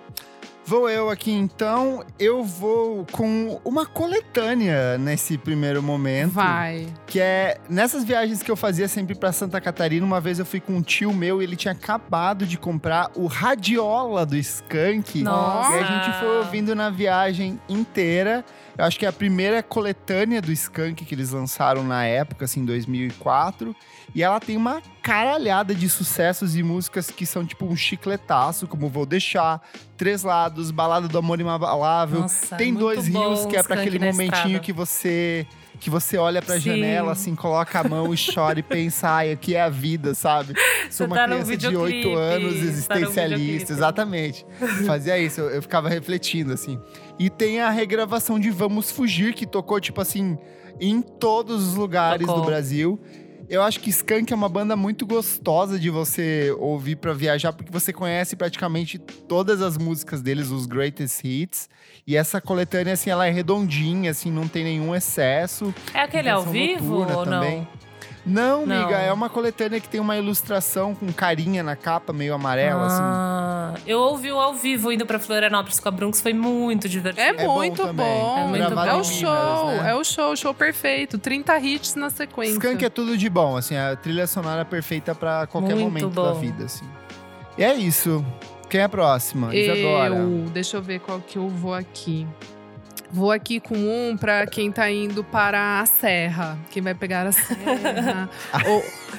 [0.71, 2.05] Vou eu aqui então.
[2.17, 6.31] Eu vou com uma coletânea nesse primeiro momento.
[6.31, 6.87] Vai.
[7.09, 10.07] Que é nessas viagens que eu fazia sempre pra Santa Catarina.
[10.07, 13.27] Uma vez eu fui com um tio meu e ele tinha acabado de comprar o
[13.27, 15.25] Radiola do Skank.
[15.25, 15.77] Nossa!
[15.77, 18.45] E a gente foi ouvindo na viagem inteira.
[18.79, 22.65] Eu acho que é a primeira coletânea do Skank que eles lançaram na época, assim,
[22.65, 23.75] 2004.
[24.15, 28.89] E ela tem uma caralhada de sucessos e músicas que são tipo um chicletaço, como
[28.89, 29.61] Vou Deixar,
[29.97, 32.21] Três Lados, Balada do Amor Inabalável.
[32.21, 35.47] Nossa, tem dois rios que é Skank aquele momentinho que você
[35.79, 36.71] que você olha pra Sim.
[36.71, 40.55] janela, assim, coloca a mão e chora e pensa, ai, aqui é a vida, sabe?
[40.91, 43.73] Sou uma tá criança de oito anos, tá existencialista, videoclipe.
[43.73, 44.47] exatamente.
[44.87, 46.79] Fazia isso, eu, eu ficava refletindo, assim.
[47.19, 50.37] E tem a regravação de Vamos Fugir, que tocou, tipo assim,
[50.81, 52.43] em todos os lugares Tocou.
[52.43, 52.99] do Brasil.
[53.51, 57.73] Eu acho que Skank é uma banda muito gostosa de você ouvir pra viajar, porque
[57.73, 61.69] você conhece praticamente todas as músicas deles, os greatest hits.
[62.07, 65.75] E essa coletânea, assim, ela é redondinha, assim, não tem nenhum excesso.
[65.93, 67.67] É aquele ao vivo ou também.
[68.25, 68.67] Não?
[68.67, 72.87] Não, miga, é uma coletânea que tem uma ilustração com carinha na capa, meio amarela,
[72.87, 73.01] assim.
[73.03, 77.21] ah, eu ouvi o ao vivo indo pra Florianópolis com a Brunx, foi muito divertido.
[77.23, 77.95] É, É bom muito também.
[78.07, 78.39] bom.
[78.39, 78.81] É muito É, bom.
[78.97, 79.91] o em show, Minas, né?
[79.91, 81.19] é o show, show perfeito.
[81.19, 82.53] 30 hits na sequência.
[82.55, 86.23] Skunk é tudo de bom, assim, a trilha sonora perfeita pra qualquer Muito momento bom.
[86.25, 86.85] da vida, assim.
[87.57, 88.25] E é isso.
[88.69, 89.55] Quem é a próxima?
[89.55, 90.15] Isadora.
[90.15, 92.27] Eu, deixa eu ver qual que eu vou aqui.
[93.13, 96.57] Vou aqui com um pra quem tá indo para a serra.
[96.71, 98.31] Quem vai pegar a serra.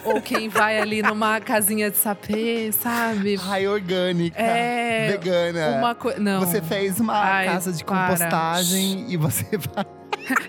[0.05, 3.37] ou, ou quem vai ali numa casinha de sapê, sabe?
[3.47, 5.77] Ai, orgânica, É, vegana.
[5.77, 6.19] Uma coisa.
[6.19, 6.39] Não.
[6.39, 8.07] Você fez uma Ai, casa de para.
[8.07, 9.85] compostagem e você vai.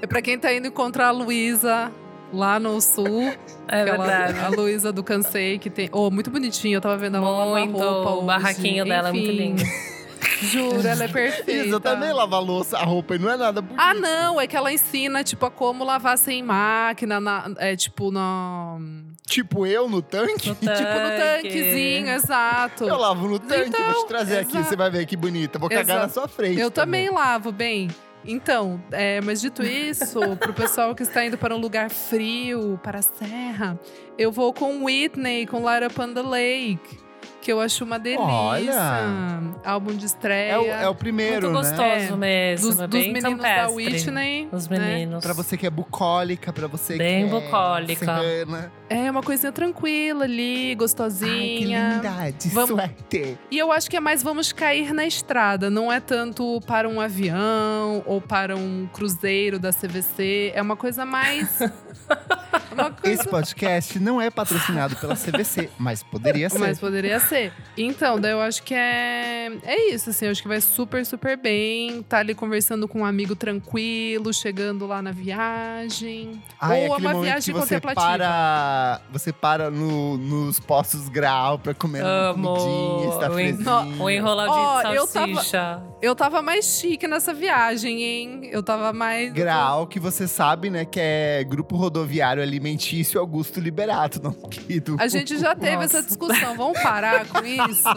[0.00, 1.90] É pra quem tá indo encontrar a Luísa
[2.33, 3.22] lá no sul.
[3.66, 4.38] É aquela- verdade.
[4.38, 5.88] A Luísa do Cansei, que tem.
[5.92, 6.76] Oh, muito bonitinho.
[6.76, 8.11] Eu tava vendo ela Muito, roupa.
[8.11, 8.26] o hoje.
[8.26, 9.62] barraquinho dela é muito Enfim, lindo.
[10.50, 11.68] Juro, ela é perfeita.
[11.68, 13.81] Eu também lavo a louça, a roupa e não é nada bonito.
[13.81, 18.11] Ah, não, é que ela ensina, tipo, a como lavar sem máquina, na- é tipo,
[18.11, 18.78] no,
[19.26, 20.48] Tipo eu no tanque?
[20.48, 21.42] No tipo no tanque.
[21.48, 22.85] tanquezinho, exato.
[22.85, 24.68] Eu lavo no tanque, Então, vou te trazer aqui, exato.
[24.68, 25.59] você vai ver que bonita.
[25.59, 26.02] Vou cagar Exato.
[26.02, 26.59] na sua frente.
[26.61, 27.88] Eu também lavo, bem.
[28.24, 33.00] Então, é, mas dito isso, pro pessoal que está indo para um lugar frio, para
[33.00, 33.76] a serra,
[34.16, 36.98] eu vou com Whitney, com Light Up on the Lake,
[37.42, 38.24] que eu acho uma delícia.
[38.24, 39.40] Olha!
[39.64, 40.52] Álbum de estreia.
[40.52, 41.76] É o, é o primeiro, Muito né?
[41.76, 42.68] gostoso mesmo.
[42.68, 43.74] dos, é dos bem meninos da campestre.
[43.74, 44.48] Whitney.
[44.52, 44.78] Os né?
[44.78, 45.24] meninos.
[45.24, 48.07] Pra você que é bucólica, pra você Bem que é bucólica.
[48.07, 48.72] serrana.
[48.88, 51.94] É uma coisinha tranquila ali, Ai, que gostosinha.
[52.02, 53.38] linda, de Vamos- suéter.
[53.50, 57.00] E eu acho que é mais vamos cair na estrada, não é tanto para um
[57.00, 61.59] avião ou para um cruzeiro da CVC, é uma coisa mais
[62.70, 66.59] uma coisa Esse podcast não é patrocinado pela CVC, mas poderia ser.
[66.59, 67.31] mas poderia ser.
[67.76, 71.36] Então, daí eu acho que é é isso assim, eu acho que vai super super
[71.36, 76.94] bem, tá ali conversando com um amigo tranquilo, chegando lá na viagem, Ah, é ou
[76.94, 77.94] é uma viagem que você contemplativa.
[78.18, 82.54] para, você para no- nos postos grau pra comer uma Amo.
[82.56, 85.82] comidinha, está O enroladinho Ó, de eu tava- salsicha.
[86.02, 88.48] Eu tava mais chique nessa viagem, hein?
[88.52, 94.20] Eu tava mais Grau, que você sabe, né, que é Grupo Rodoviário Alimentício Augusto Liberato,
[94.22, 94.96] não querido.
[94.98, 95.98] A gente já teve Nossa.
[95.98, 96.56] essa discussão.
[96.56, 97.88] Vamos parar com isso?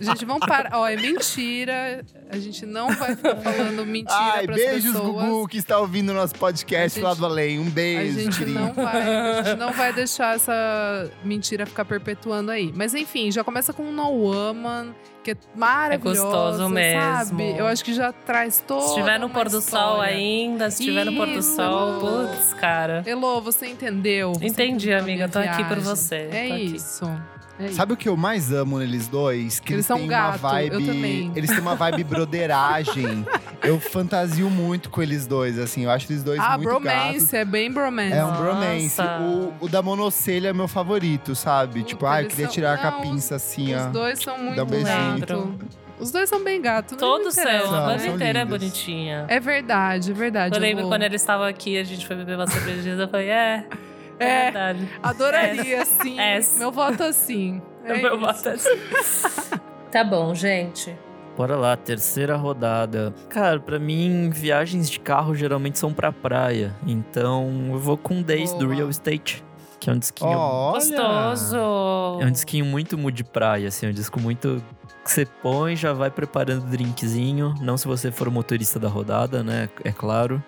[0.00, 0.70] Gente, vamos parar.
[0.74, 2.04] Ó, é mentira.
[2.30, 5.24] A gente não vai ficar falando mentira Ai, pras beijos, pessoas.
[5.26, 7.58] Gugu, que está ouvindo o nosso podcast A gente- lá do além.
[7.58, 8.58] Um A beijo, gente, querido.
[8.58, 12.72] não vai, a gente não vai deixar essa mentira ficar perpetuando aí.
[12.74, 17.00] Mas enfim, já começa com No Woman, que é maravilhosa, gostoso mesmo.
[17.02, 17.58] sabe?
[17.58, 18.80] Eu acho que já traz todo.
[18.82, 21.54] Se estiver no pôr do sol ainda, se estiver no pôr do Isso.
[21.54, 23.02] sol, putz, cara.
[23.06, 24.32] Elô, você entendeu?
[24.32, 26.78] Você Entendi, entendeu a amiga, tô aqui por você, É tô aqui.
[27.58, 27.68] É.
[27.68, 29.60] Sabe o que eu mais amo neles dois?
[29.60, 30.72] Que Eles eles, são têm gato, uma vibe.
[30.74, 31.32] eu também.
[31.36, 33.26] Eles têm uma vibe broderagem.
[33.62, 35.84] eu fantasio muito com eles dois, assim.
[35.84, 37.34] Eu acho eles dois Ah, muito bromance, gatos.
[37.34, 38.12] é bem bromance.
[38.14, 38.42] É um Nossa.
[38.42, 39.00] bromance.
[39.60, 41.80] O, o da monocelha é meu favorito, sabe?
[41.80, 43.88] Puta, tipo, ah, eu queria são- tirar a não, capinça assim, Os ó.
[43.90, 45.54] dois são muito um gato.
[46.00, 46.96] Os dois são bem gatos.
[46.98, 49.24] Todos são, a São, banda inteira é bonitinha.
[49.28, 50.56] É verdade, é verdade.
[50.56, 53.28] Eu lembro vou- quando eles estavam aqui, a gente foi beber uma cervejinha, eu falei,
[53.28, 53.64] é,
[54.18, 54.42] é, É.
[54.44, 54.88] verdade.
[55.02, 56.18] Adoraria, sim.
[56.18, 56.40] É.
[56.58, 57.60] Meu voto assim.
[57.84, 58.20] É Meu isso.
[58.20, 59.60] voto é assim.
[59.92, 60.96] Tá bom, gente.
[61.36, 63.14] Bora lá, terceira rodada.
[63.28, 66.74] Cara, pra mim, viagens de carro geralmente são pra praia.
[66.86, 68.74] Então, eu vou com Days do Boa.
[68.74, 69.44] Real Estate,
[69.78, 70.30] que é um disquinho.
[70.30, 70.74] Olha!
[70.78, 71.56] Gostoso.
[72.20, 74.62] É um disquinho muito mood de praia, assim, é um disco muito.
[75.04, 77.54] que você põe, já vai preparando o drinkzinho.
[77.60, 79.68] Não se você for o motorista da rodada, né?
[79.84, 80.42] É claro.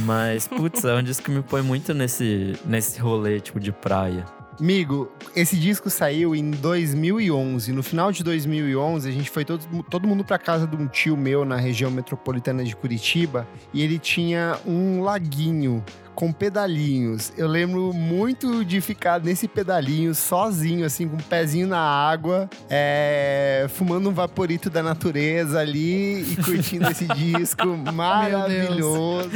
[0.00, 4.24] Mas, putz, é um disco que me põe muito nesse, nesse rolê, tipo, de praia.
[4.58, 7.72] Amigo, esse disco saiu em 2011.
[7.72, 11.16] No final de 2011, a gente foi todo, todo mundo pra casa de um tio
[11.16, 15.82] meu na região metropolitana de Curitiba e ele tinha um laguinho
[16.14, 17.32] com pedalinhos.
[17.36, 23.66] Eu lembro muito de ficar nesse pedalinho sozinho, assim, com o pezinho na água, é,
[23.70, 29.30] fumando um vaporito da natureza ali e curtindo esse disco maravilhoso.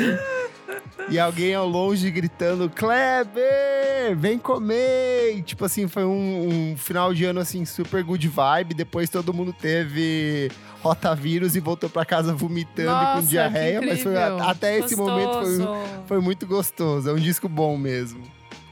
[1.11, 5.37] E alguém ao longe gritando, Kleber, vem comer!
[5.37, 8.75] E, tipo assim, foi um, um final de ano, assim, super good vibe.
[8.75, 10.51] Depois todo mundo teve
[10.83, 13.81] rotavírus e voltou pra casa vomitando e Nossa, com diarreia.
[13.81, 15.69] Mas foi, até esse momento foi, Gostoso.
[16.07, 17.09] foi muito gostoso.
[17.11, 18.23] É um disco bom mesmo.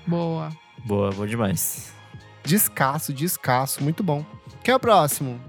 [0.06, 0.50] Boa.
[0.84, 1.92] Boa, bom demais.
[2.44, 4.24] Descasso, descasso, muito bom.
[4.62, 5.40] Quem é o próximo?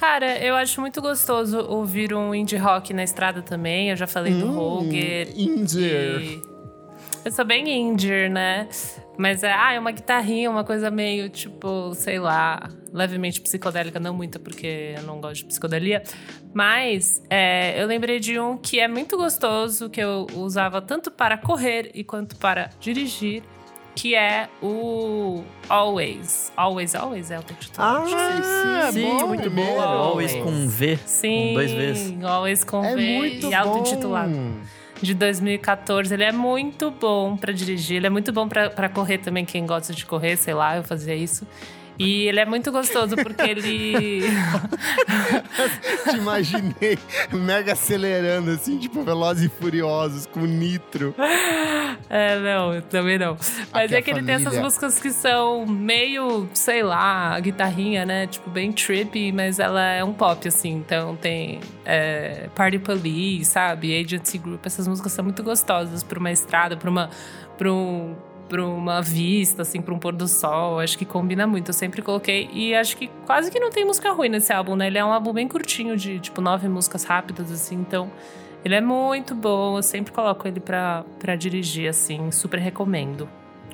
[0.00, 3.90] Cara, eu acho muito gostoso ouvir um indie rock na estrada também.
[3.90, 5.28] Eu já falei do Hum, Roger.
[5.38, 5.78] Indie.
[5.82, 6.42] E
[7.22, 8.66] Eu sou bem indie, né?
[9.18, 14.14] Mas é, ah, é uma guitarrinha, uma coisa meio tipo, sei lá, levemente psicodélica, não
[14.14, 16.02] muito, porque eu não gosto de psicodelia.
[16.54, 21.36] Mas é, eu lembrei de um que é muito gostoso, que eu usava tanto para
[21.36, 23.42] correr e quanto para dirigir,
[23.94, 26.52] que é o Always.
[26.56, 27.74] Always, Always é o título.
[27.78, 28.04] Ah,
[28.92, 29.72] sim, Sim, bom, muito primeiro.
[29.74, 29.80] bom.
[29.82, 30.98] Always com V.
[31.04, 32.24] Sim, Com dois Vs.
[32.24, 33.56] Always com É V muito e bom.
[33.56, 34.32] auto-intitulado.
[35.02, 36.12] de 2014.
[36.12, 39.92] Ele é muito bom pra dirigir, ele é muito bom pra correr também, quem gosta
[39.94, 41.46] de correr, sei lá, eu fazia isso.
[41.98, 44.22] E ele é muito gostoso porque ele.
[46.10, 46.98] Te imaginei
[47.32, 51.14] mega acelerando, assim, tipo Velozes e Furiosos, com nitro.
[52.08, 53.36] é, não, também não.
[53.72, 54.62] Mas Aqui é que ele tem essas família.
[54.64, 58.26] músicas que são meio, sei lá, guitarrinha, né?
[58.26, 60.72] Tipo, bem trippy, mas ela é um pop, assim.
[60.72, 63.98] Então tem é, Party Police, sabe?
[63.98, 64.64] Agency Group.
[64.64, 67.10] Essas músicas são muito gostosas pra uma estrada, pra uma.
[67.58, 68.16] Pra um,
[68.50, 70.80] pra uma vista, assim, pra um pôr do sol.
[70.80, 71.68] Acho que combina muito.
[71.68, 72.50] Eu sempre coloquei.
[72.52, 74.88] E acho que quase que não tem música ruim nesse álbum, né?
[74.88, 77.76] Ele é um álbum bem curtinho, de tipo nove músicas rápidas, assim.
[77.76, 78.10] Então,
[78.64, 79.78] ele é muito bom.
[79.78, 82.30] Eu sempre coloco ele pra, pra dirigir, assim.
[82.32, 83.28] Super recomendo.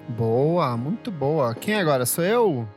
[0.07, 1.55] Boa, muito boa.
[1.55, 2.05] Quem agora?
[2.05, 2.69] Sou eu?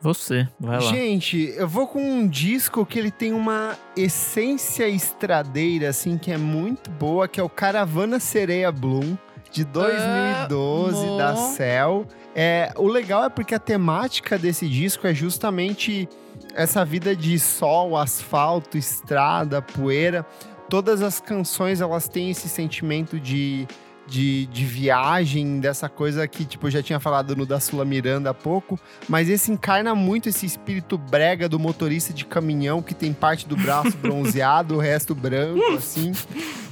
[0.00, 0.92] Você, vai lá.
[0.92, 6.38] Gente, eu vou com um disco que ele tem uma essência estradeira, assim, que é
[6.38, 9.16] muito boa, que é o Caravana Sereia Bloom,
[9.50, 11.18] de 2012, Amo.
[11.18, 12.06] da Cell.
[12.34, 16.08] É, o legal é porque a temática desse disco é justamente
[16.54, 20.24] essa vida de sol, asfalto, estrada, poeira.
[20.68, 23.66] Todas as canções, elas têm esse sentimento de...
[24.08, 28.30] De, de viagem, dessa coisa que, tipo, eu já tinha falado no da Sula Miranda
[28.30, 33.12] há pouco, mas esse encarna muito esse espírito brega do motorista de caminhão que tem
[33.12, 36.12] parte do braço bronzeado, o resto branco, assim.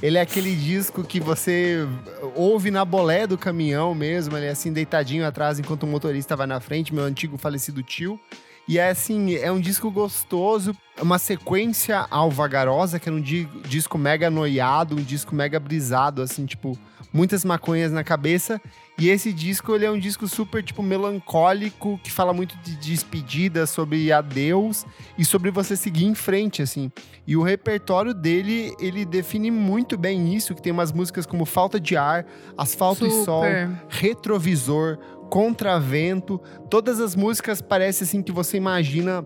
[0.01, 1.87] Ele é aquele disco que você
[2.35, 6.47] ouve na bolé do caminhão mesmo, ele é assim deitadinho atrás enquanto o motorista vai
[6.47, 8.19] na frente, meu antigo falecido tio.
[8.67, 13.97] E é assim, é um disco gostoso, uma sequência alvagarosa, que era um di- disco
[13.97, 16.77] mega noiado, um disco mega brisado, assim, tipo,
[17.11, 18.61] muitas maconhas na cabeça.
[18.99, 23.67] E esse disco, ele é um disco super, tipo, melancólico, que fala muito de despedida,
[23.67, 24.85] sobre adeus
[25.17, 26.91] e sobre você seguir em frente, assim.
[27.25, 31.79] E o repertório dele, ele define muito bem isso, que tem umas músicas como Falta
[31.79, 32.25] de Ar,
[32.57, 33.69] Asfalto e Sol, Super.
[33.87, 34.97] Retrovisor,
[35.29, 36.41] Contravento.
[36.69, 39.23] Todas as músicas parecem assim que você imagina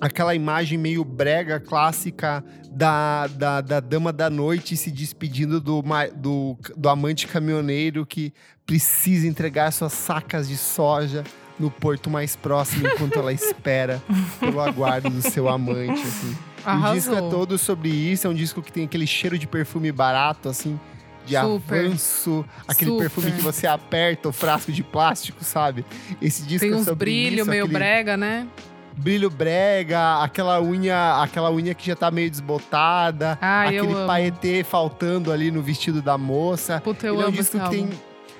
[0.00, 5.82] aquela imagem meio brega clássica da, da, da dama da noite se despedindo do,
[6.16, 8.32] do, do amante caminhoneiro que
[8.66, 11.22] precisa entregar suas sacas de soja
[11.58, 14.02] no porto mais próximo enquanto ela espera
[14.40, 16.36] pelo aguardo do seu amante, assim.
[16.66, 19.92] O disco é todo sobre isso, é um disco que tem aquele cheiro de perfume
[19.92, 20.80] barato, assim,
[21.26, 21.86] de Super.
[21.86, 23.02] avanço, aquele Super.
[23.02, 25.84] perfume que você aperta o frasco de plástico, sabe?
[26.20, 28.48] Esse disco Tem é uns sobre brilho isso, meio aquele brega, né?
[28.96, 34.06] Brilho brega, aquela unha, aquela unha que já tá meio desbotada, Ah, aquele amo.
[34.06, 36.80] paetê faltando ali no vestido da moça.
[36.82, 37.90] Puta, eu Ele é um amo disco que tem.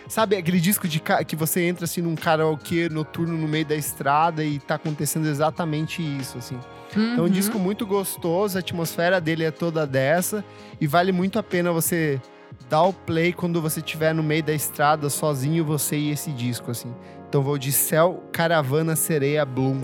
[0.07, 4.45] Sabe aquele disco de que você entra assim num karaokê noturno no meio da estrada
[4.45, 6.59] e tá acontecendo exatamente isso, assim.
[6.91, 7.29] Então, é um Uhum.
[7.31, 10.45] disco muito gostoso, a atmosfera dele é toda dessa
[10.81, 12.21] e vale muito a pena você
[12.69, 16.71] dar o play quando você estiver no meio da estrada sozinho, você e esse disco,
[16.71, 16.95] assim.
[17.29, 19.81] Então vou de Céu, Caravana, Sereia, Bloom.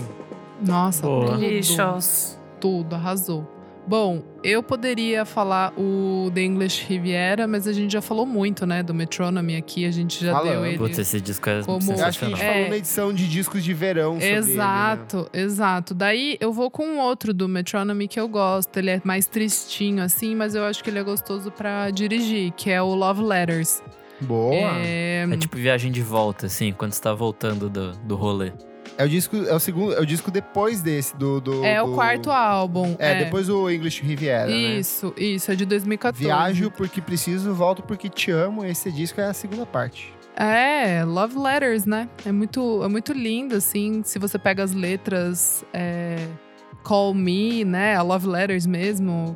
[0.65, 1.25] Nossa, Boa.
[1.31, 1.39] tudo.
[1.39, 2.37] Lixos.
[2.59, 3.47] Tudo, arrasou.
[3.87, 8.83] Bom, eu poderia falar o The English Riviera, mas a gente já falou muito, né,
[8.83, 10.51] do Metronomy aqui, a gente já Falamos.
[10.53, 10.77] deu ele.
[10.77, 12.41] Putz, esse disco é Como- Eu acho que a gente.
[12.43, 12.53] É.
[12.53, 14.51] falou na edição de discos de verão sobre ele, né?
[14.51, 15.93] Exato, exato.
[15.95, 18.77] Daí eu vou com um outro do Metronomy que eu gosto.
[18.77, 22.69] Ele é mais tristinho, assim, mas eu acho que ele é gostoso pra dirigir, que
[22.69, 23.81] é o Love Letters.
[24.21, 24.77] Boa.
[24.77, 28.51] É, É tipo viagem de volta, assim, quando você tá voltando do, do rolê.
[29.01, 31.91] É o disco, é o segundo, é o disco depois desse do, do é do-
[31.91, 32.95] o quarto álbum.
[32.99, 34.53] É, depois o English Riviera, né?
[34.53, 36.23] Isso, isso, é de 2014.
[36.23, 38.63] Viajo porque preciso, volto porque te amo.
[38.63, 40.13] Esse disco é a segunda parte.
[40.35, 42.07] É, Love Letters, né?
[42.25, 44.01] É muito, é muito lindo, assim.
[44.03, 46.27] Se você pega as letras, é,
[46.83, 47.95] Call Me, né?
[47.95, 49.35] A Love Letters mesmo.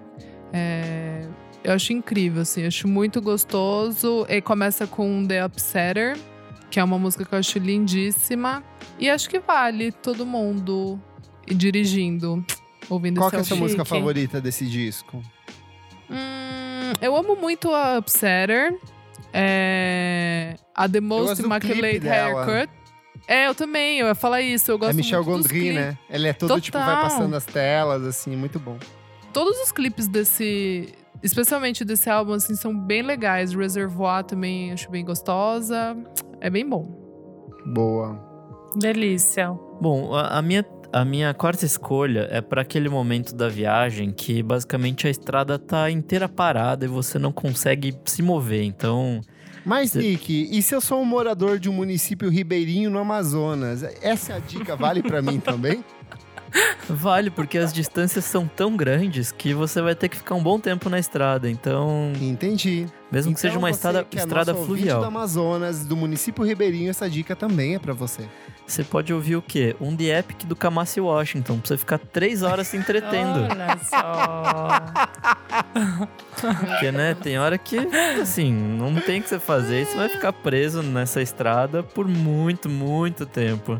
[0.54, 1.26] é,
[1.64, 2.62] eu acho incrível, assim.
[2.62, 4.26] Eu acho muito gostoso.
[4.30, 6.18] E começa com The Upsetter,
[6.76, 8.62] que é uma música que eu acho lindíssima.
[9.00, 11.00] E acho que vale todo mundo
[11.48, 12.46] ir dirigindo,
[12.90, 15.24] ouvindo Qual esse que é a sua música favorita desse disco?
[16.10, 18.78] Hum, eu amo muito a Upsetter.
[19.32, 22.10] É, a The Most Immaculate.
[22.10, 22.70] Haircut.
[23.26, 24.70] É, eu também, eu ia falar isso.
[24.70, 25.98] Eu gosto é Michel Gondry, né?
[26.10, 27.04] Ele é todo, tipo, vai Total.
[27.04, 28.78] passando as telas, assim, muito bom.
[29.32, 30.94] Todos os clipes desse,
[31.24, 33.54] especialmente desse álbum, assim, são bem legais.
[33.54, 35.96] Reservoir também acho bem gostosa.
[36.40, 36.86] É bem bom.
[37.66, 38.20] Boa.
[38.76, 39.52] Delícia.
[39.82, 44.44] Bom, a, a minha, a minha quarta escolha é para aquele momento da viagem que
[44.44, 48.64] basicamente a estrada tá inteira parada e você não consegue se mover.
[48.64, 49.22] Então,
[49.66, 53.82] Mas, Cê- Nick, e se eu sou um morador de um município ribeirinho no Amazonas?
[54.02, 55.84] Essa é a dica vale pra mim também?
[56.90, 60.60] vale porque as distâncias são tão grandes que você vai ter que ficar um bom
[60.60, 61.50] tempo na estrada.
[61.50, 62.86] Então, Entendi.
[63.12, 65.00] mesmo que seja Então, uma estrada, que é estrada fluvial.
[65.02, 68.24] do Amazonas, do município ribeirinho, essa dica também é pra você.
[68.68, 69.76] Você pode ouvir o quê?
[69.80, 73.42] Um The Epic do Kamasi Washington, pra você ficar três horas se entretendo.
[73.52, 74.80] Olha só.
[76.60, 77.78] Porque, né, tem hora que,
[78.22, 82.08] assim, não tem o que você fazer e você vai ficar preso nessa estrada por
[82.08, 83.80] muito, muito tempo.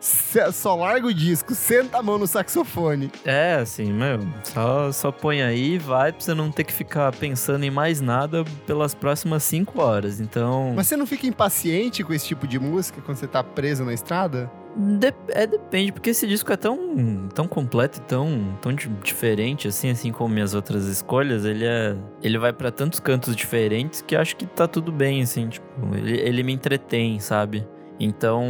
[0.00, 3.10] Só larga o disco, senta a mão no saxofone.
[3.24, 7.12] É, assim, meu, só, só põe aí e vai pra você não ter que ficar
[7.14, 10.20] pensando em mais nada pelas próximas cinco horas.
[10.20, 13.84] Então, Mas você não fica impaciente com esse tipo de música quando você tá preso
[13.84, 14.50] na estrada?
[14.76, 19.66] de- é, depende, porque esse disco é tão, tão completo e tão, tão di- diferente,
[19.66, 21.44] assim, assim como minhas outras escolhas.
[21.44, 21.96] Ele é.
[22.22, 26.18] Ele vai pra tantos cantos diferentes que acho que tá tudo bem, assim, tipo, ele,
[26.20, 27.66] ele me entretém, sabe?
[28.00, 28.44] Então,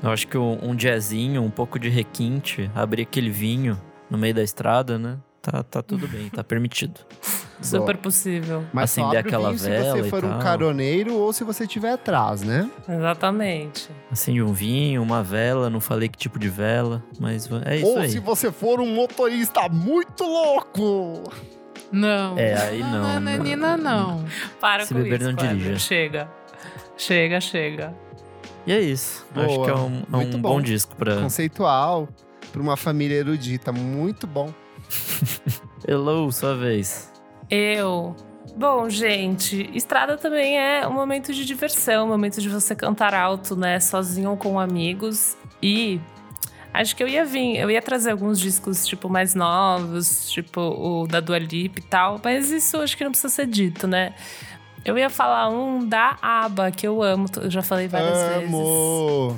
[0.00, 4.32] eu acho que um, um jazzinho, um pouco de requinte, abrir aquele vinho no meio
[4.32, 5.18] da estrada, né?
[5.42, 7.00] Tá, tá tudo bem, tá permitido.
[7.60, 8.64] Super possível.
[8.72, 11.32] Mas só Acender abre o aquela vinho se vela você e for um caroneiro ou
[11.32, 12.70] se você estiver atrás, né?
[12.88, 13.90] Exatamente.
[14.12, 17.98] Acende um vinho, uma vela, não falei que tipo de vela, mas é isso ou
[17.98, 18.10] aí.
[18.10, 21.24] se você for um motorista muito louco.
[21.90, 22.38] Não.
[22.38, 23.38] É, aí não, Não, né?
[23.38, 24.24] Nina, não.
[24.60, 25.78] Para Se com beber, isso, não dirija.
[25.78, 26.28] Chega.
[26.96, 28.07] Chega, chega.
[28.68, 29.24] E é isso.
[29.34, 30.48] Boa, Acho que é um, é muito um bom.
[30.50, 31.16] bom disco pra.
[31.22, 32.06] Conceitual,
[32.52, 33.72] pra uma família erudita.
[33.72, 34.52] Muito bom.
[35.88, 37.10] Hello, sua vez.
[37.48, 38.14] Eu.
[38.54, 43.56] Bom, gente, estrada também é um momento de diversão, um momento de você cantar alto,
[43.56, 43.80] né?
[43.80, 45.34] Sozinho ou com amigos.
[45.62, 45.98] E
[46.74, 51.06] acho que eu ia vir, eu ia trazer alguns discos, tipo, mais novos, tipo o
[51.06, 54.14] da Dua Lipa e tal, mas isso acho que não precisa ser dito, né?
[54.88, 58.48] Eu ia falar um da ABBA, que eu amo, eu já falei várias vezes.
[58.48, 59.36] Amo.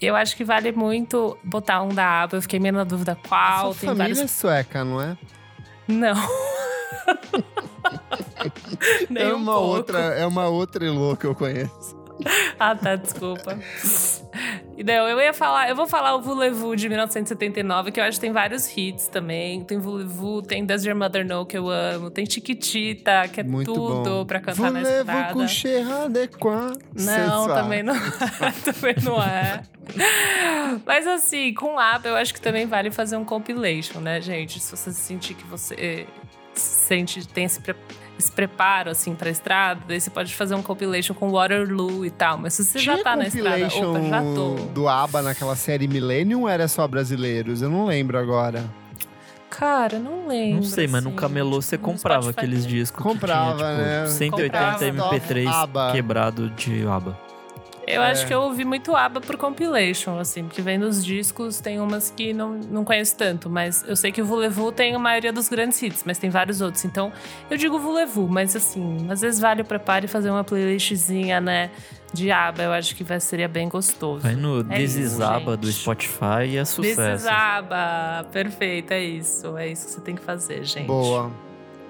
[0.00, 3.28] Eu acho que vale muito botar um da ABBA, eu fiquei meio na dúvida A
[3.28, 5.18] qual, sua tem família vários é sueca, não é?
[5.88, 6.14] Não.
[9.10, 9.68] Nem é um uma pouco.
[9.70, 12.00] outra, é uma outra Elô que eu conheço.
[12.56, 13.58] Ah, tá, desculpa.
[14.76, 18.16] E Não, eu ia falar, eu vou falar o Voulez-Vous de 1979, que eu acho
[18.18, 19.62] que tem vários hits também.
[19.64, 22.10] Tem Voulez-Vous, tem Does Your Mother Know, que eu amo.
[22.10, 24.26] Tem Chiquitita, que é Muito tudo bom.
[24.26, 26.04] pra cantar na Voulez-vous estrada.
[26.06, 26.74] adequat.
[26.94, 27.94] Não, também não,
[28.64, 29.62] também não é.
[30.86, 34.58] Mas assim, com ABBA, eu acho que também vale fazer um compilation, né, gente?
[34.58, 36.06] Se você sentir que você eh,
[36.54, 37.60] se sente, tem esse,
[38.22, 42.38] esse preparo, assim, pra estrada, daí você pode fazer um compilation com Waterloo e tal.
[42.38, 44.54] Mas se você Tinha já tá na estrada, opa, já tô.
[44.72, 47.62] do ABBA naquela série Millennium ou era só brasileiros?
[47.62, 48.64] Eu não lembro agora.
[49.50, 50.56] Cara, não lembro.
[50.56, 52.40] Não sei, mas no assim, camelô tipo, você comprava Spotify.
[52.40, 53.98] aqueles discos Comprava, que tinha, né?
[54.04, 54.58] tipo, 180
[54.92, 55.16] Comprava.
[55.20, 55.92] MP3 ABBA.
[55.92, 57.18] quebrado de aba.
[57.86, 58.10] Eu É.
[58.12, 62.10] acho que eu ouvi muito ABBA por compilation, assim, porque vem nos discos, tem umas
[62.10, 65.48] que não, não conheço tanto, mas eu sei que o Voulez-Vous tem a maioria dos
[65.48, 66.84] grandes hits, mas tem vários outros.
[66.84, 67.12] Então,
[67.50, 71.70] eu digo Voulez-Vous, mas assim, às vezes vale o preparo e fazer uma playlistzinha, né,
[72.14, 74.20] de ABBA, eu acho que vai, seria bem gostoso.
[74.22, 74.62] Vai no É
[75.56, 75.72] do.
[75.72, 77.24] Spotify e é This sucesso.
[77.24, 80.86] is ABBA, perfeito, é isso, é isso que você tem que fazer, gente.
[80.86, 81.30] Boa.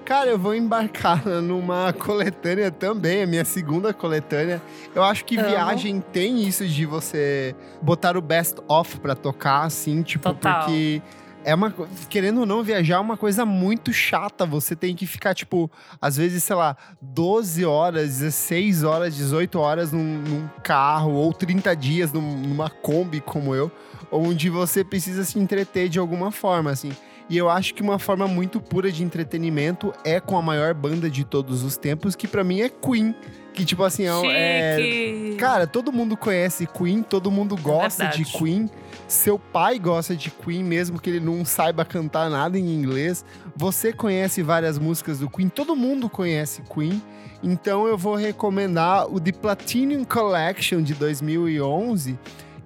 [0.05, 4.61] Cara, eu vou embarcar numa coletânea também, a minha segunda coletânea.
[4.93, 5.47] Eu acho que Amo.
[5.49, 10.59] viagem tem isso de você botar o best of pra tocar, assim, tipo, Total.
[10.65, 11.01] porque
[11.45, 11.73] é uma.
[12.09, 14.45] Querendo ou não, viajar é uma coisa muito chata.
[14.45, 19.93] Você tem que ficar, tipo, às vezes, sei lá, 12 horas, 16 horas, 18 horas
[19.93, 23.71] num, num carro, ou 30 dias num- numa Kombi como eu,
[24.11, 26.91] onde você precisa se entreter de alguma forma, assim.
[27.29, 31.09] E eu acho que uma forma muito pura de entretenimento é com a maior banda
[31.09, 33.15] de todos os tempos, que pra mim é Queen.
[33.53, 35.35] Que, tipo assim, é- é.
[35.37, 38.37] Cara, todo mundo conhece Queen, todo mundo gosta de verdade.
[38.37, 38.69] Queen.
[39.07, 43.23] Seu pai gosta de Queen, mesmo que ele não saiba cantar nada em inglês.
[43.55, 46.99] Você conhece várias músicas do Queen, todo mundo conhece Queen.
[47.43, 52.17] Então eu vou recomendar o The Platinum Collection de 2011,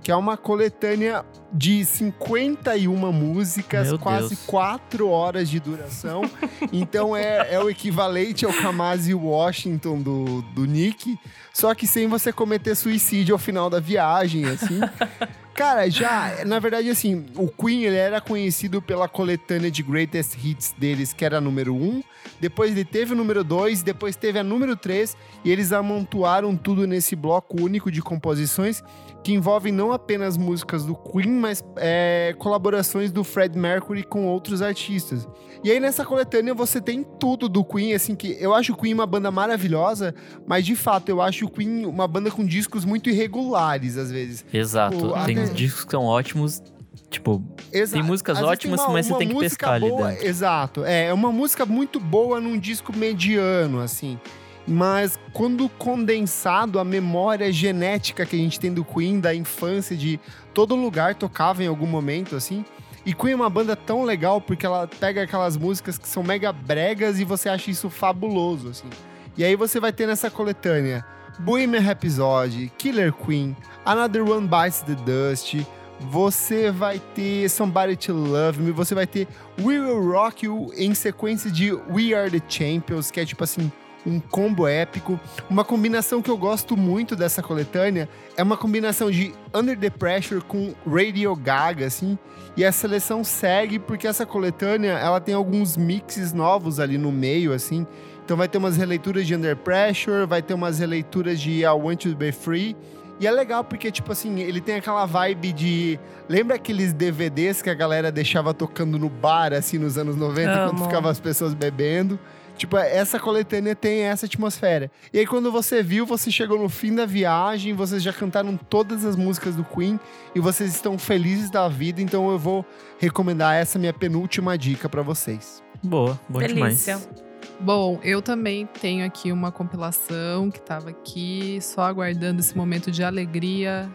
[0.02, 4.45] que é uma coletânea de 51 músicas, Meu quase Deus.
[4.45, 6.22] 4 horas de duração.
[6.72, 11.18] então é, é o equivalente ao Kamasi Washington do, do Nick,
[11.54, 14.80] só que sem você cometer suicídio ao final da viagem, assim.
[15.58, 20.72] Cara, já, na verdade, assim, o Queen ele era conhecido pela coletânea de greatest hits
[20.78, 22.03] deles, que era a número 1.
[22.39, 26.86] Depois ele teve o número 2, depois teve a número 3, e eles amontoaram tudo
[26.86, 28.84] nesse bloco único de composições
[29.24, 34.62] que envolvem não apenas músicas do Queen, mas é, colaborações do Fred Mercury com outros
[34.62, 35.28] artistas.
[35.64, 38.93] E aí nessa coletânea você tem tudo do Queen, assim, que eu acho o Queen
[38.93, 43.10] uma banda maravilhosa, mas de fato eu acho o Queen uma banda com discos muito
[43.10, 44.45] irregulares às vezes.
[44.53, 44.97] Exato.
[44.97, 46.62] Pô, Tem até- discos são ótimos.
[47.10, 47.41] Tipo,
[47.72, 50.26] Exa- Tem músicas vezes tem ótimas, uma- mas você uma tem que pescar ali dentro.
[50.26, 50.84] Exato.
[50.86, 54.20] É, é uma música muito boa num disco mediano, assim.
[54.68, 60.20] Mas quando condensado a memória genética que a gente tem do Queen, da infância, de
[60.54, 62.66] todo lugar tocava em algum momento, assim.
[63.06, 66.52] E Queen é uma banda tão legal porque ela pega aquelas músicas que são mega
[66.52, 68.89] bregas e você acha isso fabuloso, assim.
[69.38, 71.06] E aí você vai ter nessa coletânea
[71.39, 75.55] Bohemian Rhapsody, Killer Queen, Another One Bites the Dust,
[75.99, 79.27] você vai ter Somebody to Love Me, você vai ter
[79.59, 83.71] We Will Rock You em sequência de We Are the Champions, que é tipo assim,
[84.05, 85.19] um combo épico.
[85.49, 90.41] Uma combinação que eu gosto muito dessa coletânea é uma combinação de Under the Pressure
[90.41, 92.17] com Radio Gaga, assim.
[92.55, 97.53] E a seleção segue porque essa coletânea, ela tem alguns mixes novos ali no meio,
[97.53, 97.85] assim.
[98.28, 102.03] Então vai ter umas releituras de Under Pressure, vai ter umas releituras de I Want
[102.03, 102.75] to Be Free.
[103.21, 105.99] E é legal porque, tipo assim, ele tem aquela vibe de.
[106.28, 110.69] Lembra aqueles DVDs que a galera deixava tocando no bar, assim, nos anos 90, quando
[110.71, 110.84] Amo.
[110.84, 112.19] ficavam as pessoas bebendo?
[112.57, 114.91] Tipo, essa coletânea tem essa atmosfera.
[115.13, 119.05] E aí, quando você viu, você chegou no fim da viagem, vocês já cantaram todas
[119.05, 119.97] as músicas do Queen
[120.36, 122.65] e vocês estão felizes da vida, então eu vou
[122.99, 125.63] recomendar essa minha penúltima dica pra vocês.
[125.82, 126.97] boa, bom Delícia.
[126.97, 127.26] demais.
[127.60, 133.03] Bom, eu também tenho aqui uma compilação que tava aqui, só aguardando esse momento de
[133.03, 133.89] alegria,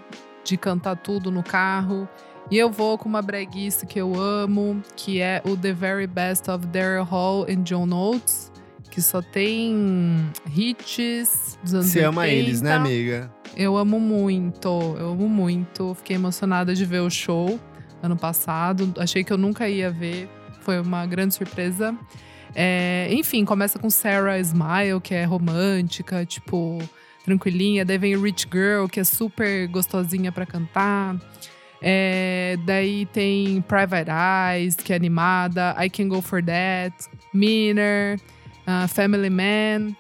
[0.45, 2.09] de cantar tudo no carro.
[2.51, 6.51] E eu vou com uma breguice que eu amo, que é o The Very Best
[6.51, 8.51] of Daryl Hall and John Oates,
[8.91, 12.37] que só tem hits dos anos Você ama 80.
[12.37, 13.33] eles, né, amiga?
[13.57, 15.95] Eu amo muito, eu amo muito.
[15.95, 17.59] Fiquei emocionada de ver o show
[18.03, 18.93] ano passado.
[18.99, 20.29] Achei que eu nunca ia ver.
[20.61, 21.97] Foi uma grande surpresa.
[22.55, 26.79] É, enfim, começa com Sarah Smile, que é romântica, tipo,
[27.25, 27.85] tranquilinha.
[27.85, 31.17] Daí vem Rich Girl, que é super gostosinha pra cantar.
[31.81, 35.75] É, daí tem Private Eyes, que é animada.
[35.79, 36.95] I Can Go For That.
[37.33, 38.21] Miner.
[38.67, 39.97] ah, Family Man.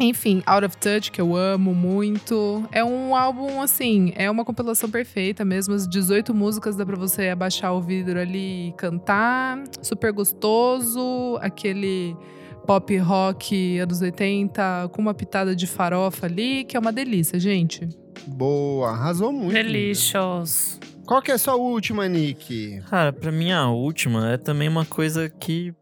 [0.00, 2.64] Enfim, Out of Touch, que eu amo muito.
[2.70, 5.74] É um álbum, assim, é uma compilação perfeita mesmo.
[5.74, 9.62] As 18 músicas dá pra você abaixar o vidro ali e cantar.
[9.82, 11.36] Super gostoso.
[11.40, 12.16] Aquele
[12.64, 17.88] pop rock anos 80 com uma pitada de farofa ali, que é uma delícia, gente.
[18.26, 19.54] Boa, arrasou muito.
[19.54, 20.78] Delicious.
[21.06, 22.82] Qual que é a sua última, Nick?
[22.90, 25.72] Cara, pra mim a última é também uma coisa que.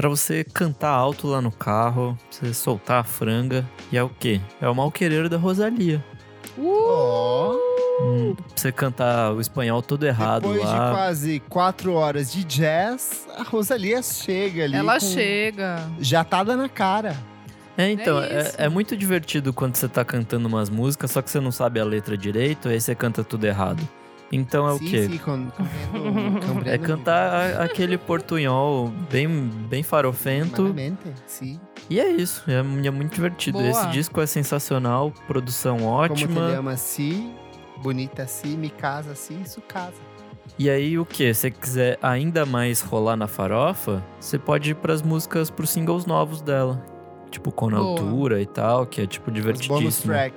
[0.00, 3.68] Pra você cantar alto lá no carro, pra você soltar a franga.
[3.92, 4.40] E é o quê?
[4.58, 6.02] É o mal querer da Rosalia.
[6.58, 7.54] Ó,
[8.00, 10.86] Hum, pra você cantar o espanhol todo errado depois lá.
[10.86, 14.74] de quase quatro horas de jazz, a Rosalia chega ali.
[14.74, 15.86] Ela com- chega.
[16.00, 17.14] Já tá dando a cara.
[17.76, 21.30] É, então, É é, é muito divertido quando você tá cantando umas músicas, só que
[21.30, 23.86] você não sabe a letra direito, aí você canta tudo errado.
[24.32, 25.08] Então é o sim, quê?
[25.08, 25.46] Sim, com,
[26.46, 30.72] compreendo É cantar a- aquele portunhol bem, bem farofento.
[31.26, 31.60] Sim.
[31.88, 32.54] E é isso, é,
[32.86, 33.58] é muito divertido.
[33.58, 33.68] Boa.
[33.70, 36.48] Esse disco é sensacional, produção Como ótima.
[36.48, 37.34] te ama assim,
[37.82, 39.94] bonita assim, me casa assim, isso casa.
[40.58, 41.32] E aí, o que?
[41.34, 46.06] Se você quiser ainda mais rolar na farofa, você pode ir pras músicas, pros singles
[46.06, 46.84] novos dela.
[47.30, 47.80] Tipo, Com Boa.
[47.82, 50.12] Altura e tal, que é tipo Os bonus divertidíssimo.
[50.12, 50.34] track.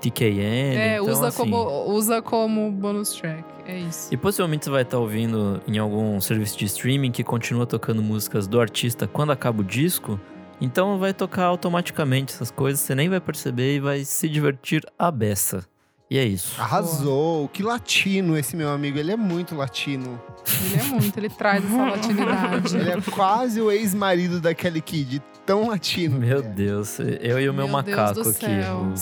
[0.00, 0.76] TKN.
[0.76, 3.44] É, então, usa, assim, como, usa como bonus track.
[3.66, 4.12] É isso.
[4.12, 8.46] E possivelmente você vai estar ouvindo em algum serviço de streaming que continua tocando músicas
[8.46, 10.18] do artista quando acaba o disco.
[10.60, 15.10] Então vai tocar automaticamente essas coisas, você nem vai perceber e vai se divertir a
[15.10, 15.64] beça.
[16.10, 16.60] E é isso.
[16.60, 17.48] Arrasou.
[17.48, 18.98] Que latino esse meu amigo.
[18.98, 20.20] Ele é muito latino.
[20.64, 22.76] Ele é muito, ele traz essa latinidade.
[22.76, 25.22] Ele é quase o ex-marido da Kelly Kid.
[25.46, 26.18] Tão latino.
[26.18, 26.42] Meu é.
[26.42, 28.92] Deus, eu e o meu, Meu Deus macaco do aqui, céu.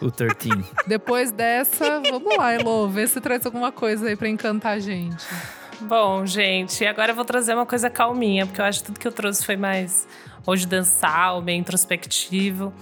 [0.00, 0.64] o, o 13.
[0.86, 5.26] Depois dessa, vamos lá, Elo, vê se traz alguma coisa aí pra encantar a gente.
[5.80, 9.08] Bom, gente, agora eu vou trazer uma coisa calminha, porque eu acho que tudo que
[9.08, 10.06] eu trouxe foi mais
[10.46, 12.72] hoje dançar, bem introspectivo.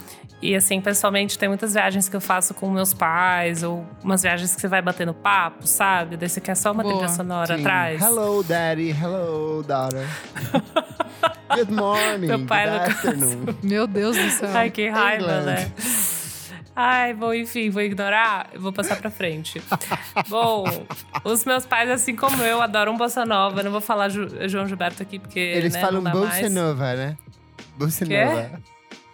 [0.40, 4.52] E assim, pessoalmente, tem muitas viagens que eu faço com meus pais, ou umas viagens
[4.54, 6.16] que você vai batendo papo, sabe?
[6.16, 6.94] Daí você quer só uma Boa.
[6.96, 7.60] trilha sonora Sim.
[7.60, 8.02] atrás.
[8.02, 8.90] Hello, daddy.
[8.90, 10.04] Hello, daughter.
[11.54, 12.26] Good morning.
[12.26, 13.54] Meu pai Good no afternoon.
[13.62, 14.50] Meu Deus do céu.
[14.52, 15.44] Ai, que raiva, England.
[15.44, 15.72] né?
[16.74, 19.62] Ai, bom, enfim, vou ignorar, vou passar pra frente.
[20.28, 20.64] bom,
[21.22, 23.62] os meus pais, assim como eu, adoram bossa nova.
[23.62, 25.38] Não vou falar Ju- João Gilberto aqui, porque.
[25.38, 26.52] Eles né, falam não dá Bossa mais.
[26.52, 27.16] Nova, né?
[28.06, 28.24] Quê?
[28.24, 28.62] Nova.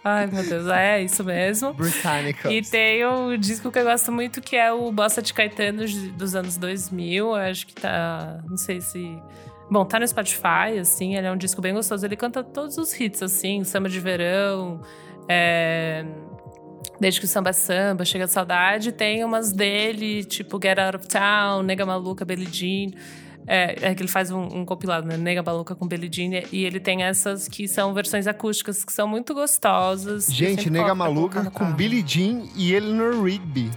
[0.03, 1.73] Ai, meu Deus, é isso mesmo.
[1.73, 2.53] Britannicals.
[2.53, 6.35] E tem um disco que eu gosto muito, que é o Bossa de Caetano dos
[6.35, 7.25] anos 2000.
[7.25, 8.39] Eu acho que tá.
[8.49, 9.21] Não sei se.
[9.69, 11.15] Bom, tá no Spotify, assim.
[11.15, 12.05] Ele é um disco bem gostoso.
[12.05, 14.81] Ele canta todos os hits, assim: Samba de Verão,
[15.27, 16.05] é,
[16.99, 18.91] Desde que o Samba é Samba, Chega de Saudade.
[18.91, 22.91] Tem umas dele, tipo Get Out of Town, Nega Maluca, Billie Jean.
[23.51, 25.17] É, é que ele faz um, um compilado, né?
[25.17, 26.43] Nega Maluca com Jean.
[26.51, 30.27] E ele tem essas que são versões acústicas, que são muito gostosas.
[30.31, 31.71] Gente, Nega Maluca com.
[31.73, 33.71] Billie Jean e Eleanor Rigby.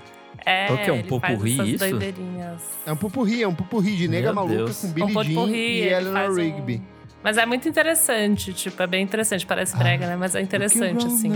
[0.44, 1.78] É, Qual que é, um ele faz popurrí essas isso?
[1.88, 2.62] doideirinhas.
[2.84, 4.80] É um pupurri, é um pupurri de Nega Meu Maluca Deus.
[4.80, 6.82] com Um Billie Jean e ele Eleanor um- Rigby.
[7.22, 9.46] Mas é muito interessante, tipo, é bem interessante.
[9.46, 10.16] Parece brega, né?
[10.16, 11.30] Mas é interessante, assim.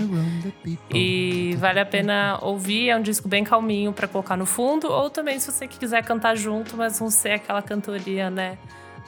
[0.93, 5.09] E vale a pena ouvir, é um disco bem calminho pra colocar no fundo, ou
[5.09, 8.59] também se você quiser cantar junto, mas não ser aquela cantoria, né?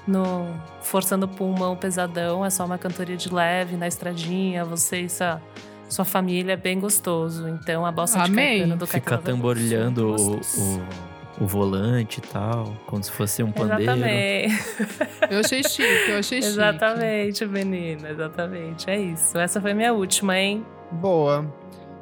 [0.07, 0.47] No
[0.81, 5.43] forçando o pulmão pesadão, é só uma cantoria de leve na estradinha, você e sua,
[5.89, 7.49] sua família é bem gostoso.
[7.49, 8.61] Então a bossa de Amei.
[8.61, 10.83] Caetano do Fica tamborilhando o, o,
[11.41, 13.82] o volante e tal, como se fosse um pandeiro.
[13.82, 14.59] Exatamente.
[15.30, 16.53] Eu achei chique, eu achei chique.
[16.53, 18.91] Exatamente, menina, exatamente.
[18.91, 19.39] É isso.
[19.39, 20.64] Essa foi minha última, hein?
[20.91, 21.47] Boa.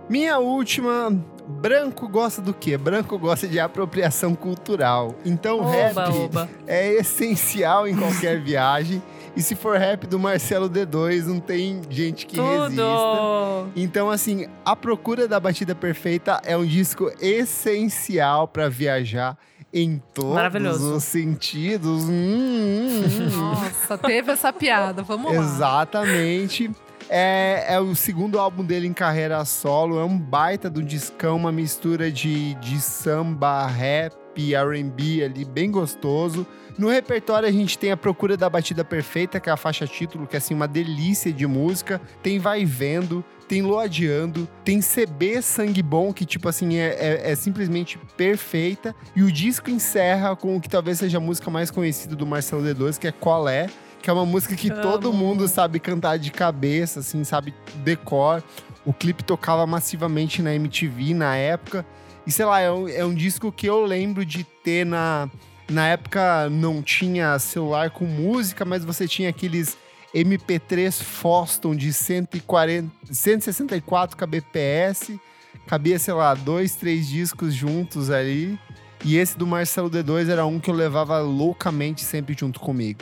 [0.08, 1.10] Minha última.
[1.48, 2.76] Branco gosta do quê?
[2.76, 5.14] Branco gosta de apropriação cultural.
[5.24, 6.48] Então, rap Oba, oba.
[6.66, 9.00] é essencial em qualquer viagem.
[9.36, 12.82] E se for rap do Marcelo D2, não tem gente que resista.
[12.82, 13.70] Tudo!
[13.76, 19.36] Então, assim, A Procura da Batida Perfeita é um disco essencial para viajar
[19.70, 22.04] em todos os sentidos.
[22.04, 23.36] Hum, hum, hum.
[23.36, 25.02] Nossa, teve essa piada.
[25.02, 25.38] Vamos lá.
[25.38, 26.70] Exatamente.
[27.10, 29.98] É, é o segundo álbum dele em carreira solo.
[30.00, 36.46] É um baita do discão, uma mistura de, de samba, rap, RB ali, bem gostoso.
[36.78, 40.26] No repertório a gente tem a Procura da Batida Perfeita, que é a faixa título,
[40.26, 42.00] que é assim uma delícia de música.
[42.22, 47.34] Tem Vai Vendo, tem Loadeando, tem CB Sangue Bom, que tipo assim é, é- é
[47.34, 48.94] simplesmente perfeita.
[49.14, 52.62] E o disco encerra com o que talvez seja a música mais conhecida do Marcelo
[52.62, 53.68] D2, que é Qual É?
[54.02, 54.82] Que é uma música que Amo.
[54.82, 58.42] todo mundo sabe cantar de cabeça, assim, sabe decor.
[58.84, 61.84] O clipe tocava massivamente na MTV na época.
[62.26, 65.28] E sei lá, é um, é um disco que eu lembro de ter na.
[65.68, 69.76] Na época não tinha celular com música, mas você tinha aqueles
[70.14, 75.18] MP3 Foston de 140, 164 kbps.
[75.66, 78.58] Cabia, sei lá, dois, três discos juntos ali.
[79.04, 83.00] E esse do Marcelo D2 era um que eu levava loucamente sempre junto comigo.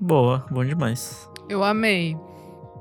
[0.00, 1.28] Boa, bom demais.
[1.48, 2.16] Eu amei.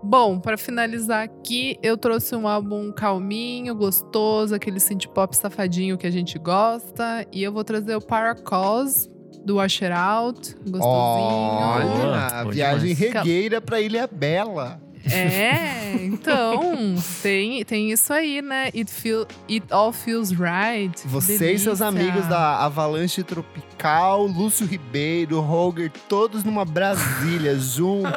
[0.04, 6.06] Bom, pra finalizar aqui, eu trouxe um álbum calminho, gostoso, aquele synth pop safadinho que
[6.08, 7.26] a gente gosta.
[7.32, 9.10] E eu vou trazer o Paracause,
[9.48, 10.56] do Washer Out.
[10.58, 10.84] Gostosinho.
[10.84, 13.14] Olha, Boa, viagem demais.
[13.16, 14.80] regueira pra Ilha Bela.
[15.14, 18.66] É, então, tem, tem isso aí, né?
[18.76, 20.92] It, feel, it all feels right.
[21.06, 21.66] Você e Delícia.
[21.66, 28.12] seus amigos da Avalanche Tropical, Lúcio Ribeiro, Roger, todos numa Brasília, juntos.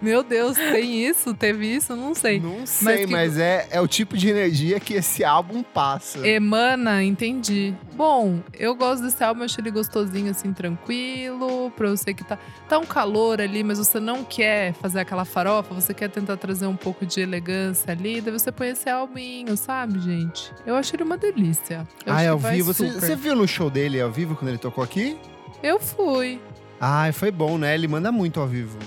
[0.00, 1.34] Meu Deus, tem isso?
[1.34, 1.94] Teve isso?
[1.94, 2.40] Não sei.
[2.40, 6.26] Não sei, que- mas é, é o tipo de energia que esse álbum passa.
[6.26, 7.74] Emana, entendi.
[7.94, 11.70] Bom, eu gosto desse álbum, eu achei ele gostosinho, assim, tranquilo.
[11.76, 12.38] Pra você que tá.
[12.68, 14.49] Tá um calor ali, mas você não quer
[14.80, 18.68] fazer aquela farofa, você quer tentar trazer um pouco de elegância ali, daí você põe
[18.68, 20.52] esse albinho, sabe, gente?
[20.66, 21.86] Eu achei ele uma delícia.
[22.04, 22.72] Eu Ah, acho é ao vivo.
[22.72, 25.18] Você, você viu no show dele ao vivo quando ele tocou aqui?
[25.62, 26.40] Eu fui.
[26.80, 27.74] Ai, foi bom, né?
[27.74, 28.78] Ele manda muito ao vivo.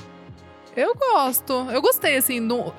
[0.76, 1.54] Eu gosto.
[1.72, 2.40] Eu gostei, assim.
[2.40, 2.74] Não...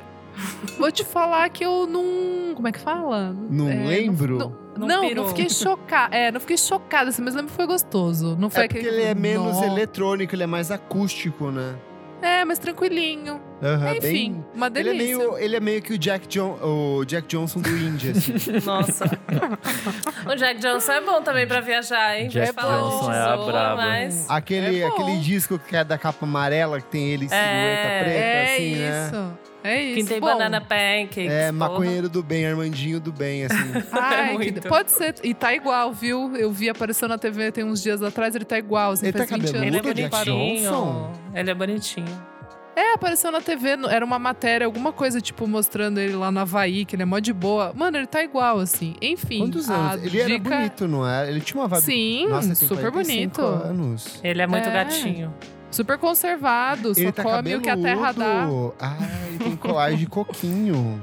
[0.79, 2.55] Vou te falar que eu não.
[2.57, 3.33] Como é que fala?
[3.49, 4.37] Não lembro.
[4.37, 6.13] Não, Não não, não, fiquei chocada.
[6.17, 8.37] É, não fiquei chocada, assim, mas lembro que foi gostoso.
[8.37, 11.77] Não foi É porque aquele- ele é menos eletrônico, ele é mais acústico, né?
[12.25, 13.41] É, mas tranquilinho.
[13.63, 14.01] Aham, Enfim,
[14.33, 15.17] bem- uma Ele é, delícia.
[15.19, 18.33] meio, ele é meio que o Jack, John, o Jack Johnson do Indie, assim.
[18.65, 19.05] Nossa.
[20.27, 22.29] o Jack Johnson é bom também pra viajar, hein?
[22.29, 23.77] Jack Vai Johnson é a braba.
[23.77, 24.25] Mas...
[24.31, 28.03] Aquele, É aquele disco que é da capa amarela, que tem ele em silhueta É,
[28.05, 29.31] preta, é assim, né?
[29.65, 29.95] É isso.
[29.97, 31.17] Quem tem Bom, banana pancakes.
[31.31, 31.53] É, porra.
[31.53, 33.57] maconheiro do bem, Armandinho do bem, assim.
[33.93, 34.69] Ai, que- Muito.
[34.69, 35.15] pode ser.
[35.25, 36.37] E tá igual, viu?
[36.37, 38.93] Eu vi apareceu na TV tem uns dias atrás, ele tá igual.
[38.93, 40.71] Assim, Ele faz tá 20 cabeludo, Ele é anos bonitinho.
[40.71, 41.13] Johnson?
[41.35, 42.35] Ele é bonitinho.
[42.77, 46.85] É, apareceu na TV, era uma matéria, alguma coisa, tipo, mostrando ele lá no Havaí,
[46.85, 47.73] que ele é mó de boa.
[47.73, 48.97] Mano, ele tá igual, assim.
[49.01, 49.39] Enfim.
[49.39, 50.05] Quantos a anos?
[50.05, 51.29] Ele era dica- bonito, não é?
[51.31, 51.85] Ele tinha uma vibe...
[51.85, 53.41] Sim, Nossa, super 45 bonito.
[53.65, 54.21] anos.
[54.25, 54.73] Ele é muito É.
[54.73, 55.33] gatinho.
[55.75, 58.25] Super conservado, Ele só tá come o que a terra dá.
[58.25, 58.75] cabeludo.
[58.81, 58.97] Ah,
[59.29, 61.03] ele tem colagem de coquinho.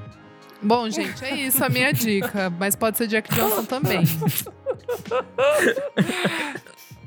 [0.64, 2.50] Bom, gente, é isso a minha dica.
[2.58, 4.04] Mas pode ser Jack Johnson também.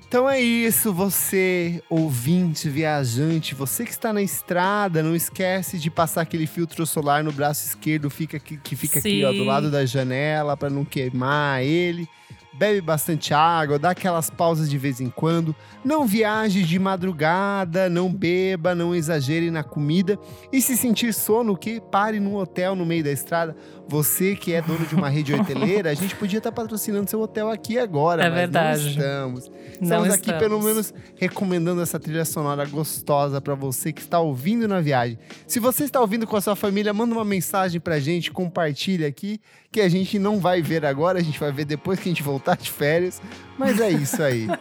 [0.06, 6.20] Então é isso, você ouvinte, viajante, você que está na estrada, não esquece de passar
[6.20, 9.46] aquele filtro solar no braço esquerdo fica aqui, que fica aqui ó, do Sim.
[9.46, 12.08] lado da janela para não queimar ele.
[12.56, 15.54] Bebe bastante água, dá aquelas pausas de vez em quando.
[15.84, 20.16] Não viaje de madrugada, não beba, não exagere na comida.
[20.52, 23.56] E se sentir sono, que pare num hotel no meio da estrada.
[23.88, 27.50] Você que é dono de uma rede hoteleira, a gente podia estar patrocinando seu hotel
[27.50, 28.82] aqui agora, É verdade.
[28.82, 29.48] não estamos.
[29.48, 30.40] Não Estamos aqui estamos.
[30.42, 35.18] pelo menos recomendando essa trilha sonora gostosa pra você que está ouvindo na viagem.
[35.46, 39.40] Se você está ouvindo com a sua família, manda uma mensagem pra gente, compartilha aqui,
[39.70, 42.22] que a gente não vai ver agora, a gente vai ver depois que a gente
[42.22, 43.20] voltar de férias.
[43.58, 44.46] Mas é isso aí.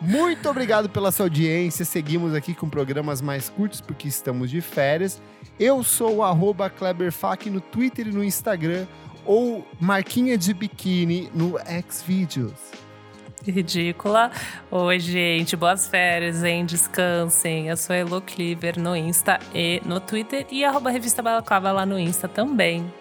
[0.00, 1.84] Muito obrigado pela sua audiência.
[1.84, 5.20] Seguimos aqui com programas mais curtos porque estamos de férias.
[5.58, 8.86] Eu sou o KleberFac no Twitter e no Instagram
[9.26, 11.56] ou Marquinha de Biquíni no
[11.90, 12.54] Xvideos.
[13.46, 14.30] Ridícula.
[14.70, 15.56] Oi, gente.
[15.56, 16.64] Boas férias, hein?
[16.64, 17.68] Descansem.
[17.68, 20.46] Eu sou Elo Cleaver no Insta e no Twitter.
[20.50, 22.92] E arroba Revista Balaclava lá no Insta também.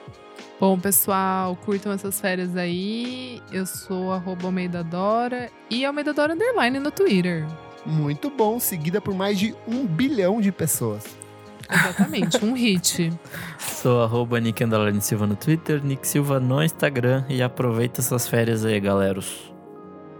[0.60, 3.42] Bom, pessoal, curtam essas férias aí.
[3.50, 7.48] Eu sou arroba Almeida Dora e Almeida Dora Underline no Twitter.
[7.86, 11.06] Muito bom, seguida por mais de um bilhão de pessoas.
[11.72, 13.14] Exatamente, um hit.
[13.58, 17.24] Sou arroba Nick Underline Silva no Twitter, Nick Silva no Instagram.
[17.30, 19.54] E aproveita essas férias aí, galeros.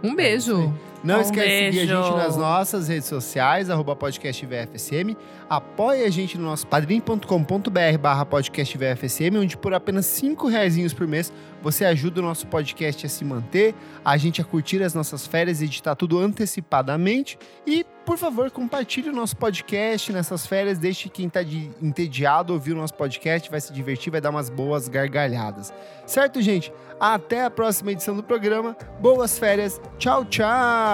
[0.02, 0.72] Um beijo.
[1.02, 2.02] Não Um esquece de seguir a beijo.
[2.04, 5.16] gente nas nossas redes sociais, arroba podcast VFSM.
[5.48, 11.06] Apoie a gente no nosso padrim.com.br barra podcast VFSM, onde por apenas cinco reaisinhos por
[11.06, 11.32] mês
[11.62, 13.74] você ajuda o nosso podcast a se manter,
[14.04, 17.38] a gente a curtir as nossas férias, editar tudo antecipadamente.
[17.66, 22.72] E, por favor, compartilhe o nosso podcast nessas férias, deixe quem está de entediado ouvir
[22.72, 25.72] o nosso podcast, vai se divertir, vai dar umas boas gargalhadas.
[26.06, 26.72] Certo, gente?
[26.98, 28.76] Até a próxima edição do programa.
[29.00, 29.80] Boas férias.
[29.98, 30.89] Tchau, tchau.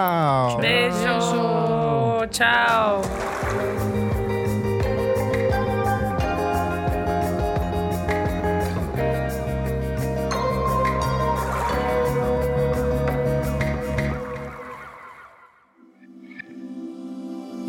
[0.61, 2.27] Beijo.
[2.31, 3.03] Tchau.
[3.03, 3.03] Tchau.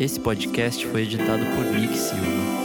[0.00, 2.57] Esse podcast foi editado por Nick Silva.